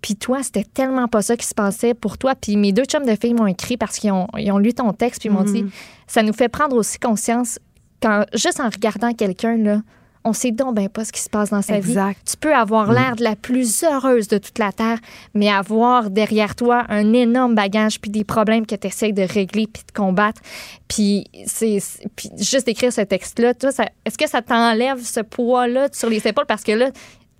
Puis 0.00 0.16
toi, 0.16 0.42
c'était 0.42 0.64
tellement 0.64 1.08
pas 1.08 1.22
ça 1.22 1.34
qui 1.34 1.46
se 1.46 1.54
passait 1.54 1.94
pour 1.94 2.18
toi. 2.18 2.34
Puis 2.34 2.58
mes 2.58 2.72
deux 2.72 2.84
chums 2.84 3.06
de 3.06 3.16
filles 3.18 3.32
m'ont 3.32 3.46
écrit 3.46 3.78
parce 3.78 3.98
qu'ils 3.98 4.12
ont, 4.12 4.26
ils 4.36 4.52
ont 4.52 4.58
lu 4.58 4.74
ton 4.74 4.92
texte, 4.92 5.20
puis 5.20 5.30
ils 5.30 5.32
m'ont 5.32 5.44
dit 5.44 5.64
ça 6.06 6.22
nous 6.22 6.34
fait 6.34 6.50
prendre 6.50 6.76
aussi 6.76 6.98
conscience 6.98 7.58
quand, 8.02 8.24
juste 8.34 8.60
en 8.60 8.68
regardant 8.68 9.14
quelqu'un, 9.14 9.56
là, 9.56 9.80
on 10.26 10.32
sait 10.32 10.52
donc 10.52 10.74
ben 10.74 10.88
pas 10.88 11.04
ce 11.04 11.12
qui 11.12 11.20
se 11.20 11.28
passe 11.28 11.50
dans 11.50 11.60
sa 11.60 11.76
Exact. 11.76 12.08
vie. 12.18 12.24
Tu 12.30 12.36
peux 12.38 12.54
avoir 12.54 12.92
l'air 12.92 13.14
de 13.16 13.22
la 13.22 13.36
plus 13.36 13.82
heureuse 13.84 14.26
de 14.28 14.38
toute 14.38 14.58
la 14.58 14.72
Terre, 14.72 14.98
mais 15.34 15.50
avoir 15.50 16.08
derrière 16.10 16.54
toi 16.56 16.84
un 16.88 17.12
énorme 17.12 17.54
bagage 17.54 18.00
puis 18.00 18.10
des 18.10 18.24
problèmes 18.24 18.64
que 18.66 18.74
tu 18.74 18.86
essaies 18.86 19.12
de 19.12 19.22
régler 19.22 19.66
puis 19.66 19.82
de 19.86 19.92
combattre. 19.92 20.40
Puis, 20.88 21.26
c'est, 21.46 21.78
puis 22.16 22.30
juste 22.38 22.66
d'écrire 22.66 22.92
ce 22.92 23.02
texte-là, 23.02 23.52
toi, 23.54 23.70
ça- 23.70 23.88
est-ce 24.06 24.16
que 24.16 24.28
ça 24.28 24.40
t'enlève 24.40 25.02
ce 25.02 25.20
poids-là 25.20 25.88
sur 25.92 26.08
les 26.08 26.26
épaules? 26.26 26.46
Parce 26.46 26.62
que 26.62 26.72
là, 26.72 26.90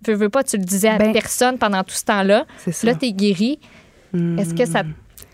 veux, 0.06 0.14
veux 0.14 0.28
pas, 0.28 0.44
tu 0.44 0.58
le 0.58 0.64
disais 0.64 0.88
à 0.88 0.98
Ben, 0.98 1.12
personne 1.12 1.56
pendant 1.56 1.82
tout 1.84 1.94
ce 1.94 2.04
temps-là. 2.04 2.44
Là, 2.82 2.94
tu 2.94 3.06
es 3.06 3.12
guéri. 3.12 3.58
Est-ce 4.38 4.54
que 4.54 4.66
ça 4.66 4.82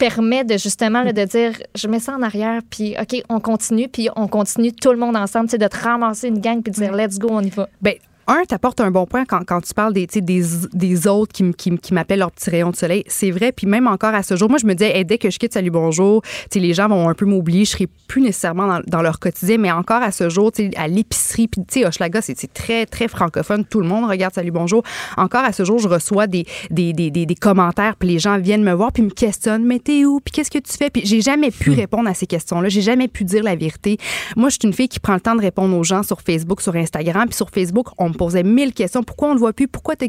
permet 0.01 0.45
de 0.45 0.57
justement 0.57 1.03
là, 1.03 1.13
de 1.13 1.25
dire 1.25 1.53
je 1.75 1.87
mets 1.87 2.01
ça 2.01 2.15
en 2.15 2.23
arrière 2.23 2.63
puis 2.71 2.97
OK 2.99 3.23
on 3.29 3.39
continue 3.39 3.87
puis 3.87 4.09
on 4.17 4.29
continue 4.29 4.73
tout 4.73 4.93
le 4.93 4.99
monde 4.99 5.15
ensemble 5.15 5.51
sais, 5.51 5.59
de 5.59 5.69
te 5.69 5.77
ramasser 5.77 6.29
une 6.29 6.41
gang 6.41 6.63
puis 6.63 6.73
de 6.73 6.77
dire 6.77 6.93
let's 6.93 7.19
go 7.19 7.29
on 7.31 7.43
y 7.43 7.51
va. 7.51 7.69
Ben, 7.83 7.95
un, 8.27 8.45
t'apportes 8.45 8.81
un 8.81 8.91
bon 8.91 9.07
point 9.07 9.25
quand, 9.25 9.45
quand 9.45 9.61
tu 9.61 9.75
parles 9.75 9.93
des, 9.93 10.07
des, 10.07 10.43
des 10.73 11.07
autres 11.07 11.33
qui, 11.33 11.53
qui, 11.53 11.77
qui 11.79 11.95
m'appellent 11.95 12.21
leur 12.21 12.31
petit 12.31 12.51
rayon 12.51 12.71
de 12.71 12.77
soleil. 12.77 13.05
C'est 13.07 13.31
vrai. 13.31 13.53
Puis 13.53 13.67
même 13.67 13.87
encore 13.87 14.15
à 14.15 14.23
ce 14.23 14.37
jour, 14.37 14.49
moi, 14.49 14.59
je 14.61 14.67
me 14.67 14.75
disais, 14.75 14.97
hey, 14.97 15.05
dès 15.05 15.19
que 15.19 15.31
je 15.31 15.39
quitte 15.39 15.53
Salut 15.53 15.71
Bonjour, 15.71 16.23
les 16.55 16.75
gens 16.75 16.89
vont 16.89 17.09
un 17.09 17.15
peu 17.15 17.27
m'oublier. 17.27 17.65
Je 17.65 17.71
serai 17.71 17.89
plus 18.07 18.21
nécessairement 18.23 18.67
dans, 18.67 18.81
dans 18.87 19.03
leur 19.03 19.19
quotidien. 19.19 19.59
Mais 19.59 19.71
encore 19.71 20.03
à 20.03 20.13
ce 20.13 20.29
jour, 20.29 20.53
à 20.77 20.89
l'épicerie, 20.89 21.49
puis 21.49 21.63
tu 21.67 21.81
sais, 21.81 21.87
Hochelaga, 21.87 22.21
c'est 22.23 22.39
c'est 22.39 22.53
très, 22.53 22.87
très 22.87 23.09
francophone. 23.09 23.65
Tout 23.65 23.81
le 23.81 23.89
monde 23.89 24.09
regarde 24.09 24.35
Salut 24.35 24.51
Bonjour. 24.51 24.83
Encore 25.17 25.45
à 25.45 25.53
ce 25.53 25.65
jour, 25.65 25.79
je 25.79 25.89
reçois 25.89 26.27
des, 26.27 26.47
des, 26.71 26.93
des, 26.93 27.11
des, 27.11 27.27
des 27.27 27.35
commentaires, 27.35 27.97
puis 27.97 28.09
les 28.09 28.19
gens 28.19 28.39
viennent 28.39 28.63
me 28.63 28.73
voir, 28.73 28.93
puis 28.93 29.03
me 29.03 29.11
questionnent, 29.11 29.65
mais 29.65 29.79
t'es 29.79 30.05
où? 30.05 30.21
Puis 30.21 30.33
qu'est-ce 30.33 30.51
que 30.51 30.59
tu 30.59 30.73
fais? 30.73 30.91
Puis 30.91 31.03
j'ai 31.05 31.21
jamais 31.21 31.51
pu 31.51 31.71
répondre 31.73 32.09
à 32.09 32.15
ces 32.15 32.27
questions-là. 32.27 32.69
J'ai 32.69 32.83
jamais 32.83 33.09
pu 33.09 33.25
dire 33.25 33.43
la 33.43 33.57
vérité. 33.57 33.99
Moi, 34.37 34.49
je 34.49 34.57
suis 34.61 34.69
une 34.69 34.73
fille 34.73 34.89
qui 34.89 35.01
prend 35.01 35.15
le 35.15 35.21
temps 35.21 35.35
de 35.35 35.41
répondre 35.41 35.77
aux 35.77 35.85
gens 35.85 36.03
sur 36.03 36.21
Facebook, 36.21 36.61
sur 36.61 36.75
Instagram. 36.77 37.27
Puis 37.27 37.37
sur 37.37 37.51
Facebook, 37.51 37.89
on 37.99 38.09
me 38.09 38.15
posait 38.21 38.43
mille 38.43 38.75
questions. 38.75 39.03
Pourquoi 39.03 39.31
on 39.31 39.35
ne 39.35 39.39
voit 39.39 39.55
plus? 39.55 39.67
Pourquoi 39.67 39.97
tu 39.97 40.05